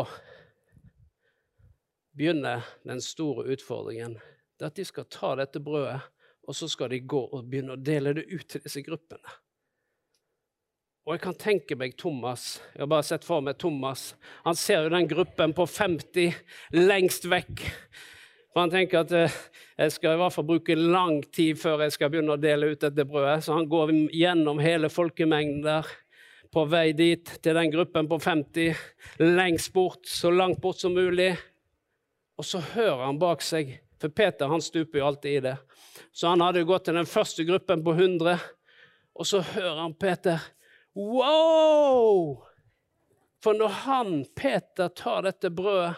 begynner 2.14 2.62
den 2.86 3.02
store 3.02 3.48
utfordringen. 3.50 4.20
Det 4.56 4.66
er 4.66 4.72
at 4.72 4.78
de 4.80 4.86
skal 4.88 5.08
ta 5.12 5.34
dette 5.40 5.60
brødet, 5.64 6.00
og 6.46 6.56
så 6.56 6.70
skal 6.72 6.94
de 6.94 7.02
gå 7.04 7.22
og 7.26 7.50
begynne 7.50 7.76
å 7.76 7.82
dele 7.82 8.14
det 8.16 8.28
ut 8.32 8.48
til 8.48 8.64
disse 8.64 8.84
gruppene. 8.86 9.36
Og 11.06 11.14
jeg 11.14 11.22
kan 11.22 11.38
tenke 11.38 11.76
meg 11.78 11.94
Thomas. 12.02 12.56
Jeg 12.74 12.82
har 12.82 12.90
bare 12.90 13.06
sett 13.06 13.26
for 13.28 13.44
meg 13.46 13.60
Thomas. 13.62 14.16
Han 14.46 14.58
ser 14.58 14.88
jo 14.88 14.94
den 14.96 15.06
gruppen 15.10 15.54
på 15.54 15.68
50 15.70 16.34
lengst 16.80 17.28
vekk. 17.30 17.62
For 18.50 18.64
han 18.64 18.74
tenker 18.74 19.04
at 19.04 19.14
eh, 19.14 19.36
jeg 19.84 19.94
skal 19.94 20.16
i 20.16 20.22
hvert 20.24 20.34
fall 20.34 20.48
bruke 20.48 20.78
lang 20.80 21.20
tid 21.36 21.60
før 21.62 21.84
jeg 21.86 21.94
skal 21.94 22.10
begynne 22.10 22.34
å 22.34 22.42
dele 22.42 22.72
ut 22.72 22.82
dette 22.82 23.06
brødet. 23.06 23.44
Så 23.46 23.54
han 23.54 23.70
går 23.70 23.94
gjennom 24.16 24.62
hele 24.64 24.90
folkemengden 24.90 25.62
der 25.68 25.94
på 26.56 26.64
vei 26.72 26.88
dit, 26.96 27.36
til 27.44 27.58
den 27.58 27.70
gruppen 27.74 28.08
på 28.08 28.18
50, 28.24 28.86
lengst 29.20 29.74
bort, 29.76 30.08
så 30.08 30.32
langt 30.32 30.62
bort 30.64 30.80
som 30.80 30.96
mulig. 30.96 31.34
Og 32.40 32.48
så 32.48 32.64
hører 32.72 33.06
han 33.06 33.20
bak 33.20 33.44
seg, 33.44 33.76
for 34.02 34.10
Peter 34.10 34.48
han 34.52 34.62
stuper 34.62 35.00
jo 35.00 35.06
alltid 35.08 35.38
i 35.38 35.40
det. 35.40 35.58
Så 36.12 36.28
han 36.28 36.42
hadde 36.42 36.64
gått 36.64 36.86
til 36.86 36.98
den 36.98 37.08
første 37.10 37.44
gruppen 37.44 37.84
på 37.84 37.94
100, 37.96 38.40
og 39.16 39.28
så 39.28 39.42
hører 39.42 39.82
han 39.82 39.94
Peter 39.94 40.40
Wow! 40.96 42.46
For 43.44 43.54
når 43.54 43.68
han, 43.68 44.26
Peter, 44.36 44.88
tar 44.88 45.26
dette 45.28 45.52
brødet 45.52 45.96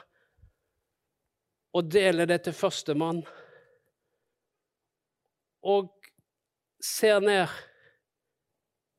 og 1.78 1.92
deler 1.92 2.26
det 2.26 2.40
til 2.48 2.56
førstemann, 2.58 3.22
og 5.62 5.92
ser 6.82 7.20
ned, 7.22 7.48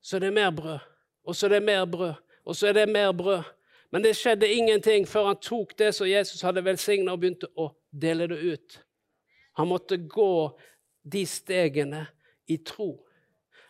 så 0.03 0.17
er 0.17 0.29
det 0.29 0.33
mer 0.37 0.51
brød, 0.55 0.79
og 1.25 1.37
så 1.37 1.49
er 1.49 1.57
det 1.57 1.63
mer 1.67 1.85
brød, 1.91 2.15
og 2.45 2.57
så 2.57 2.69
er 2.71 2.79
det 2.79 2.89
mer 2.89 3.13
brød. 3.13 3.43
Men 3.91 4.05
det 4.05 4.17
skjedde 4.17 4.53
ingenting 4.53 5.07
før 5.09 5.33
han 5.33 5.41
tok 5.43 5.75
det 5.79 5.95
som 5.97 6.09
Jesus 6.09 6.45
hadde 6.45 6.65
velsigna, 6.65 7.13
og 7.13 7.23
begynte 7.23 7.51
å 7.57 7.71
dele 7.91 8.29
det 8.31 8.39
ut. 8.39 8.79
Han 9.59 9.69
måtte 9.69 9.97
gå 9.97 10.59
de 11.03 11.25
stegene 11.27 12.07
i 12.47 12.57
tro. 12.63 12.93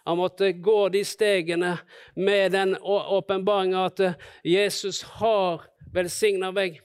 Han 0.05 0.18
måtte 0.20 0.53
gå 0.53 0.88
de 0.88 1.01
stegene 1.05 1.79
med 2.14 2.53
den 2.53 2.74
åpenbaringa 2.81 3.87
at 3.88 4.01
eh, 4.01 4.18
Jesus 4.44 5.01
har 5.16 5.64
velsigna 5.92 6.51
meg. 6.53 6.77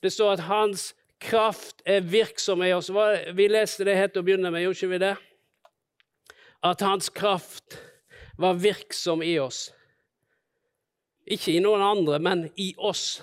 Det 0.00 0.10
står 0.12 0.32
at 0.38 0.44
hans 0.48 0.86
kraft 1.20 1.84
er 1.84 2.00
virksom 2.08 2.64
i 2.64 2.72
oss. 2.72 2.88
Vi 3.36 3.50
leste 3.52 3.84
det 3.84 3.98
helt 4.00 4.16
til 4.16 4.24
å 4.24 4.26
begynne 4.26 4.52
med, 4.52 4.64
gjorde 4.64 4.80
ikke 4.80 4.92
vi 4.94 5.02
det? 5.04 5.14
At 6.72 6.88
hans 6.88 7.12
kraft 7.12 7.76
var 8.40 8.56
virksom 8.64 9.20
i 9.24 9.36
oss. 9.44 9.66
Ikke 11.28 11.52
i 11.52 11.60
noen 11.60 11.84
andre, 11.84 12.16
men 12.16 12.48
i 12.56 12.72
oss. 12.80 13.20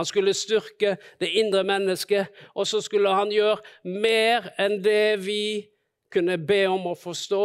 Han 0.00 0.08
skulle 0.08 0.32
styrke 0.32 0.94
det 1.20 1.28
indre 1.36 1.60
mennesket, 1.68 2.30
og 2.56 2.64
så 2.64 2.80
skulle 2.80 3.12
han 3.12 3.28
gjøre 3.34 3.60
mer 3.84 4.46
enn 4.56 4.78
det 4.80 5.18
vi 5.20 5.42
kunne 6.08 6.38
be 6.40 6.62
om 6.72 6.86
å 6.88 6.96
forstå, 6.96 7.44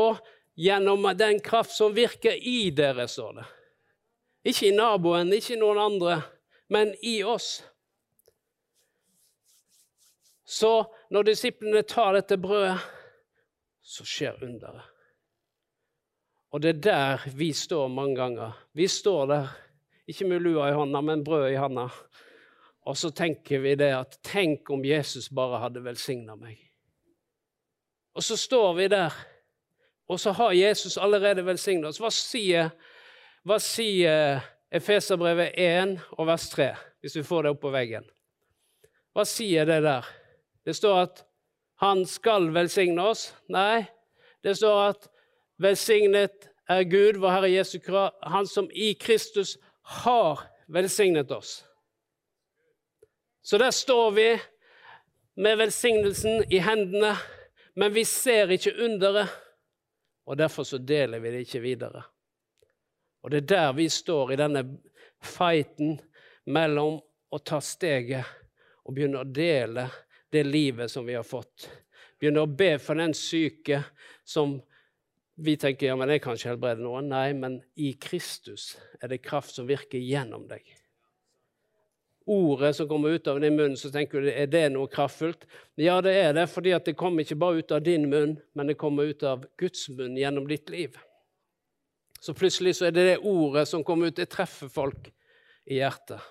gjennom 0.55 1.03
den 1.19 1.41
kraft 1.43 1.75
som 1.75 1.91
virker 1.91 2.31
i 2.39 2.69
dere, 2.71 3.09
står 3.11 3.41
det. 3.41 3.45
Ikke 4.47 4.69
i 4.69 4.75
naboen, 4.77 5.33
ikke 5.35 5.57
i 5.57 5.59
noen 5.59 5.81
andre, 5.83 6.15
men 6.71 6.93
i 7.03 7.17
oss. 7.27 7.59
Så 10.47 10.85
når 11.11 11.33
disiplene 11.33 11.83
tar 11.83 12.15
dette 12.15 12.39
brødet, 12.39 12.79
så 13.83 14.07
skjer 14.07 14.39
underet. 14.47 14.87
Og 16.55 16.63
det 16.63 16.77
er 16.77 16.83
der 16.87 17.27
vi 17.35 17.51
står 17.51 17.91
mange 17.91 18.15
ganger. 18.15 18.55
Vi 18.71 18.87
står 18.87 19.27
der, 19.27 19.51
ikke 20.07 20.29
med 20.29 20.45
lua 20.45 20.69
i 20.69 20.77
hånda, 20.77 21.01
men 21.03 21.25
brød 21.27 21.49
i 21.51 21.59
hånda. 21.59 21.89
Og 22.85 22.97
så 22.97 23.09
tenker 23.09 23.63
vi 23.63 23.73
det 23.79 23.91
at 23.97 24.19
tenk 24.25 24.69
om 24.69 24.83
Jesus 24.85 25.29
bare 25.33 25.63
hadde 25.63 25.83
velsigna 25.83 26.35
meg. 26.37 26.59
Og 28.15 28.23
så 28.23 28.37
står 28.39 28.73
vi 28.77 28.89
der 28.93 29.15
og 30.07 30.19
så 30.19 30.31
har 30.31 30.51
Jesus 30.51 30.97
allerede 30.97 31.45
velsignet 31.45 31.89
oss. 31.89 31.99
Hva 32.01 32.11
sier, 32.13 32.69
hva 33.45 33.57
sier 33.61 34.43
Efeserbrevet 34.75 35.55
1 35.57 35.95
og 36.17 36.27
vers 36.27 36.49
3, 36.51 36.69
hvis 37.01 37.17
vi 37.17 37.25
får 37.25 37.45
det 37.45 37.53
opp 37.55 37.63
på 37.63 37.73
veggen? 37.73 38.05
Hva 39.15 39.25
sier 39.25 39.65
det 39.65 39.81
der? 39.85 40.05
Det 40.65 40.75
står 40.75 41.01
at 41.07 41.23
han 41.81 42.05
skal 42.09 42.51
velsigne 42.53 43.01
oss. 43.01 43.29
Nei, 43.49 43.85
det 44.43 44.57
står 44.59 44.81
at 44.91 45.07
velsignet 45.61 46.49
er 46.69 46.85
Gud, 46.89 47.17
vår 47.21 47.37
Herre 47.37 47.53
Jesu 47.53 47.79
krav, 47.79 48.13
han 48.21 48.47
som 48.49 48.69
i 48.73 48.93
Kristus 48.99 49.55
har 50.03 50.45
velsignet 50.67 51.31
oss. 51.33 51.63
Så 53.45 53.59
der 53.61 53.71
står 53.71 54.11
vi 54.11 54.29
med 55.37 55.57
velsignelsen 55.61 56.45
i 56.49 56.59
hendene, 56.65 57.11
men 57.77 57.93
vi 57.93 58.05
ser 58.09 58.49
ikke 58.55 58.73
underet 58.87 59.29
og 60.25 60.37
derfor 60.37 60.63
så 60.65 60.77
deler 60.77 61.21
vi 61.21 61.31
det 61.31 61.43
ikke 61.45 61.61
videre. 61.61 62.03
Og 63.21 63.31
det 63.31 63.43
er 63.43 63.49
der 63.49 63.73
vi 63.77 63.87
står 63.89 64.33
i 64.33 64.39
denne 64.39 64.63
fighten 65.21 65.99
mellom 66.49 66.99
å 67.29 67.39
ta 67.45 67.59
steget 67.61 68.25
og 68.85 68.93
begynne 68.93 69.21
å 69.21 69.29
dele 69.29 69.87
det 70.33 70.45
livet 70.45 70.91
som 70.91 71.05
vi 71.05 71.17
har 71.17 71.25
fått. 71.25 71.67
Begynne 72.19 72.45
å 72.45 72.49
be 72.49 72.75
for 72.81 72.97
den 72.97 73.13
syke 73.17 73.83
som 74.25 74.57
vi 75.35 75.57
tenker 75.59 75.91
ja, 75.91 75.97
men 75.99 76.09
jeg 76.09 76.23
kan 76.23 76.37
ikke 76.37 76.53
helbrede 76.53 76.85
noen. 76.85 77.09
Nei, 77.11 77.33
men 77.37 77.59
i 77.75 77.93
Kristus 78.01 78.73
er 79.01 79.11
det 79.11 79.23
kraft 79.25 79.57
som 79.57 79.69
virker 79.69 80.01
gjennom 80.01 80.47
deg 80.49 80.65
ordet 82.25 82.75
som 82.75 82.87
kommer 82.87 83.09
ut 83.09 83.27
av 83.27 83.39
din 83.39 83.55
munn, 83.55 83.77
så 83.77 83.91
tenker 83.93 84.21
du 84.21 84.29
er 84.31 84.47
det 84.49 84.63
noe 84.73 84.89
kraftfullt? 84.91 85.45
Ja, 85.77 85.99
det 86.01 86.15
er 86.17 86.33
det, 86.33 86.47
fordi 86.49 86.73
det 86.85 86.95
kommer 86.97 87.25
ikke 87.25 87.37
bare 87.39 87.61
ut 87.61 87.73
av 87.75 87.83
din 87.85 88.09
munn, 88.09 88.37
men 88.53 88.71
det 88.71 88.77
kommer 88.81 89.11
ut 89.11 89.23
av 89.23 89.45
Guds 89.61 89.87
munn 89.89 90.17
gjennom 90.17 90.47
ditt 90.49 90.69
liv. 90.73 90.97
Så 92.19 92.33
plutselig 92.33 92.75
så 92.79 92.87
er 92.87 92.95
det 92.95 93.05
det 93.05 93.19
ordet 93.21 93.67
som 93.69 93.83
kommer 93.85 94.09
ut, 94.09 94.17
det 94.17 94.31
treffer 94.33 94.71
folk 94.71 95.11
i 95.69 95.77
hjertet. 95.77 96.21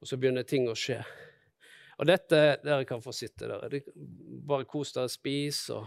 Og 0.00 0.08
så 0.08 0.16
begynner 0.16 0.46
ting 0.48 0.68
å 0.68 0.76
skje. 0.76 1.02
Og 2.00 2.08
dette 2.08 2.40
Dere 2.64 2.86
kan 2.88 3.02
få 3.04 3.12
sitte 3.14 3.46
der. 3.48 3.80
Bare 4.48 4.66
kos 4.68 4.94
dere, 4.96 5.08
spis. 5.12 5.68
og 5.70 5.86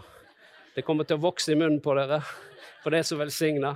Det 0.74 0.84
kommer 0.86 1.04
til 1.04 1.18
å 1.18 1.26
vokse 1.26 1.52
i 1.52 1.58
munnen 1.58 1.82
på 1.82 1.94
dere, 1.98 2.22
for 2.82 2.94
det 2.94 3.02
er 3.02 3.08
så 3.10 3.18
velsigna. 3.18 3.74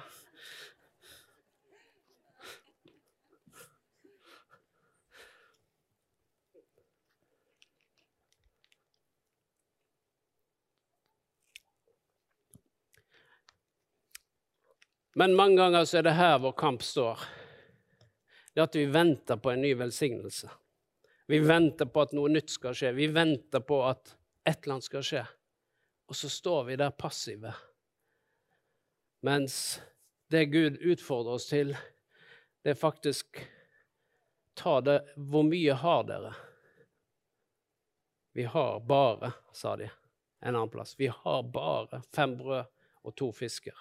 Men 15.15 15.35
mange 15.37 15.57
ganger 15.57 15.85
så 15.85 15.99
er 15.99 16.07
det 16.07 16.17
her 16.17 16.39
vår 16.41 16.53
kamp 16.57 16.83
står. 16.83 17.21
Det 18.55 18.65
at 18.65 18.77
vi 18.77 18.87
venter 18.93 19.37
på 19.37 19.51
en 19.51 19.61
ny 19.61 19.75
velsignelse. 19.77 20.51
Vi 21.27 21.39
venter 21.39 21.89
på 21.89 22.03
at 22.05 22.15
noe 22.17 22.33
nytt 22.33 22.51
skal 22.53 22.77
skje. 22.77 22.93
Vi 22.97 23.09
venter 23.13 23.61
på 23.65 23.83
at 23.89 24.15
et 24.49 24.59
eller 24.65 24.79
annet 24.79 24.89
skal 24.89 25.05
skje. 25.07 25.25
Og 26.09 26.17
så 26.17 26.29
står 26.33 26.65
vi 26.69 26.79
der 26.81 26.91
passive. 26.97 27.53
Mens 29.23 29.81
det 30.33 30.47
Gud 30.53 30.81
utfordrer 30.81 31.37
oss 31.39 31.47
til, 31.53 31.77
det 32.65 32.75
er 32.75 32.81
faktisk 32.81 33.45
ta 34.55 34.81
det 34.81 34.99
Hvor 35.17 35.45
mye 35.47 35.77
har 35.77 36.03
dere? 36.09 36.35
Vi 38.33 38.45
har 38.49 38.81
bare, 38.81 39.33
sa 39.53 39.77
de 39.77 39.89
en 40.41 40.57
annen 40.57 40.71
plass. 40.73 40.95
Vi 40.99 41.07
har 41.07 41.43
bare 41.43 42.03
fem 42.17 42.37
brød 42.37 42.65
og 43.05 43.17
to 43.17 43.33
fisker. 43.33 43.77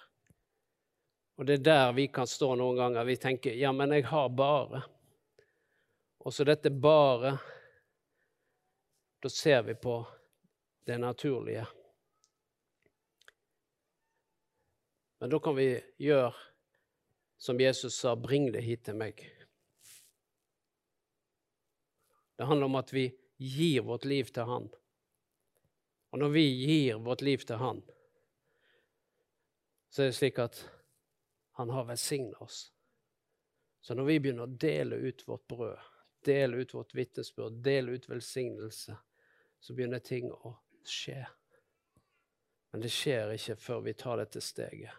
Og 1.42 1.46
det 1.46 1.54
er 1.54 1.62
der 1.66 1.92
vi 1.92 2.04
kan 2.06 2.26
stå 2.30 2.52
noen 2.54 2.76
ganger. 2.78 3.02
Vi 3.04 3.16
tenker 3.18 3.50
'ja, 3.50 3.72
men 3.72 3.90
jeg 3.90 4.04
har 4.06 4.28
bare'. 4.28 4.82
Og 6.18 6.32
så 6.32 6.44
dette 6.44 6.70
bare 6.70 7.38
Da 9.22 9.28
ser 9.28 9.62
vi 9.62 9.74
på 9.74 10.06
det 10.86 10.98
naturlige. 11.00 11.66
Men 15.18 15.30
da 15.30 15.38
kan 15.38 15.56
vi 15.56 15.82
gjøre 15.98 16.32
som 17.38 17.60
Jesus 17.60 17.94
sa 17.94 18.14
'bring 18.14 18.52
det 18.52 18.62
hit 18.62 18.84
til 18.84 18.94
meg'. 18.94 19.30
Det 22.36 22.46
handler 22.46 22.64
om 22.64 22.74
at 22.74 22.92
vi 22.92 23.18
gir 23.36 23.82
vårt 23.82 24.04
liv 24.04 24.24
til 24.24 24.42
Han. 24.44 24.70
Og 26.10 26.18
når 26.18 26.28
vi 26.28 26.66
gir 26.66 26.94
vårt 26.98 27.22
liv 27.22 27.38
til 27.38 27.56
Han, 27.56 27.82
så 29.90 30.02
er 30.02 30.06
det 30.06 30.14
slik 30.14 30.38
at 30.38 30.81
Han 31.58 31.70
har 31.70 31.84
velsigna 31.84 32.38
oss. 32.38 32.72
Så 33.80 33.94
når 33.94 34.04
vi 34.04 34.18
begynner 34.20 34.46
å 34.46 34.58
dele 34.62 34.96
ut 34.96 35.24
vårt 35.28 35.46
brød, 35.50 35.78
dele 36.24 36.62
ut 36.62 36.74
vårt 36.74 36.94
vitnesbyrd, 36.94 37.62
dele 37.64 37.96
ut 37.96 38.08
velsignelse, 38.08 38.96
så 39.60 39.74
begynner 39.74 39.98
ting 39.98 40.30
å 40.32 40.54
skje. 40.86 41.24
Men 42.72 42.84
det 42.84 42.92
skjer 42.94 43.34
ikke 43.34 43.56
før 43.60 43.82
vi 43.84 43.94
tar 43.98 44.22
dette 44.22 44.40
steget. 44.40 44.94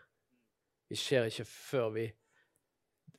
Det 0.90 1.00
skjer 1.00 1.30
ikke 1.32 1.48
før 1.48 1.90
vi 1.96 2.10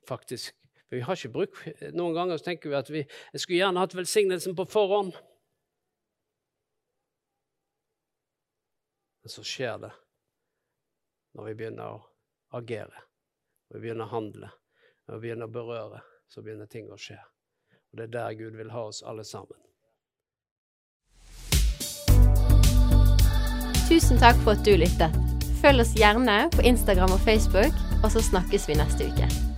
faktisk 0.06 0.54
For 0.84 0.98
vi 0.98 1.02
har 1.02 1.16
ikke 1.16 1.32
bruk 1.32 1.56
Noen 1.96 2.12
ganger 2.12 2.36
så 2.36 2.44
tenker 2.44 2.68
vi 2.68 2.76
at 2.76 2.90
vi 2.92 3.00
jeg 3.00 3.40
skulle 3.40 3.56
gjerne 3.56 3.80
hatt 3.80 3.96
velsignelsen 3.96 4.54
på 4.54 4.66
forhånd. 4.68 5.14
Men 9.24 9.32
så 9.32 9.42
skjer 9.48 9.78
det 9.86 9.90
når 11.34 11.48
vi 11.48 11.54
begynner 11.58 11.96
å 11.96 12.02
agere, 12.54 13.00
når 13.74 13.80
vi 13.80 13.88
begynner 13.88 14.06
å 14.06 14.14
handle, 14.14 14.48
når 15.08 15.16
vi 15.16 15.20
begynner 15.24 15.48
å 15.48 15.50
berøre, 15.50 16.00
så 16.30 16.42
begynner 16.46 16.68
ting 16.70 16.92
å 16.94 16.98
skje. 16.98 17.16
Og 17.90 17.98
det 17.98 18.04
er 18.04 18.12
der 18.14 18.36
Gud 18.38 18.54
vil 18.54 18.70
ha 18.70 18.84
oss 18.86 19.00
alle 19.02 19.24
sammen. 19.26 19.58
Tusen 23.88 24.22
takk 24.22 24.38
for 24.46 24.54
at 24.54 24.62
du 24.62 24.76
lyttet. 24.78 25.18
Følg 25.58 25.82
oss 25.82 25.96
gjerne 25.98 26.44
på 26.54 26.62
Instagram 26.70 27.16
og 27.18 27.26
Facebook, 27.26 27.82
og 28.04 28.14
så 28.14 28.22
snakkes 28.22 28.70
vi 28.70 28.78
neste 28.78 29.10
uke. 29.10 29.53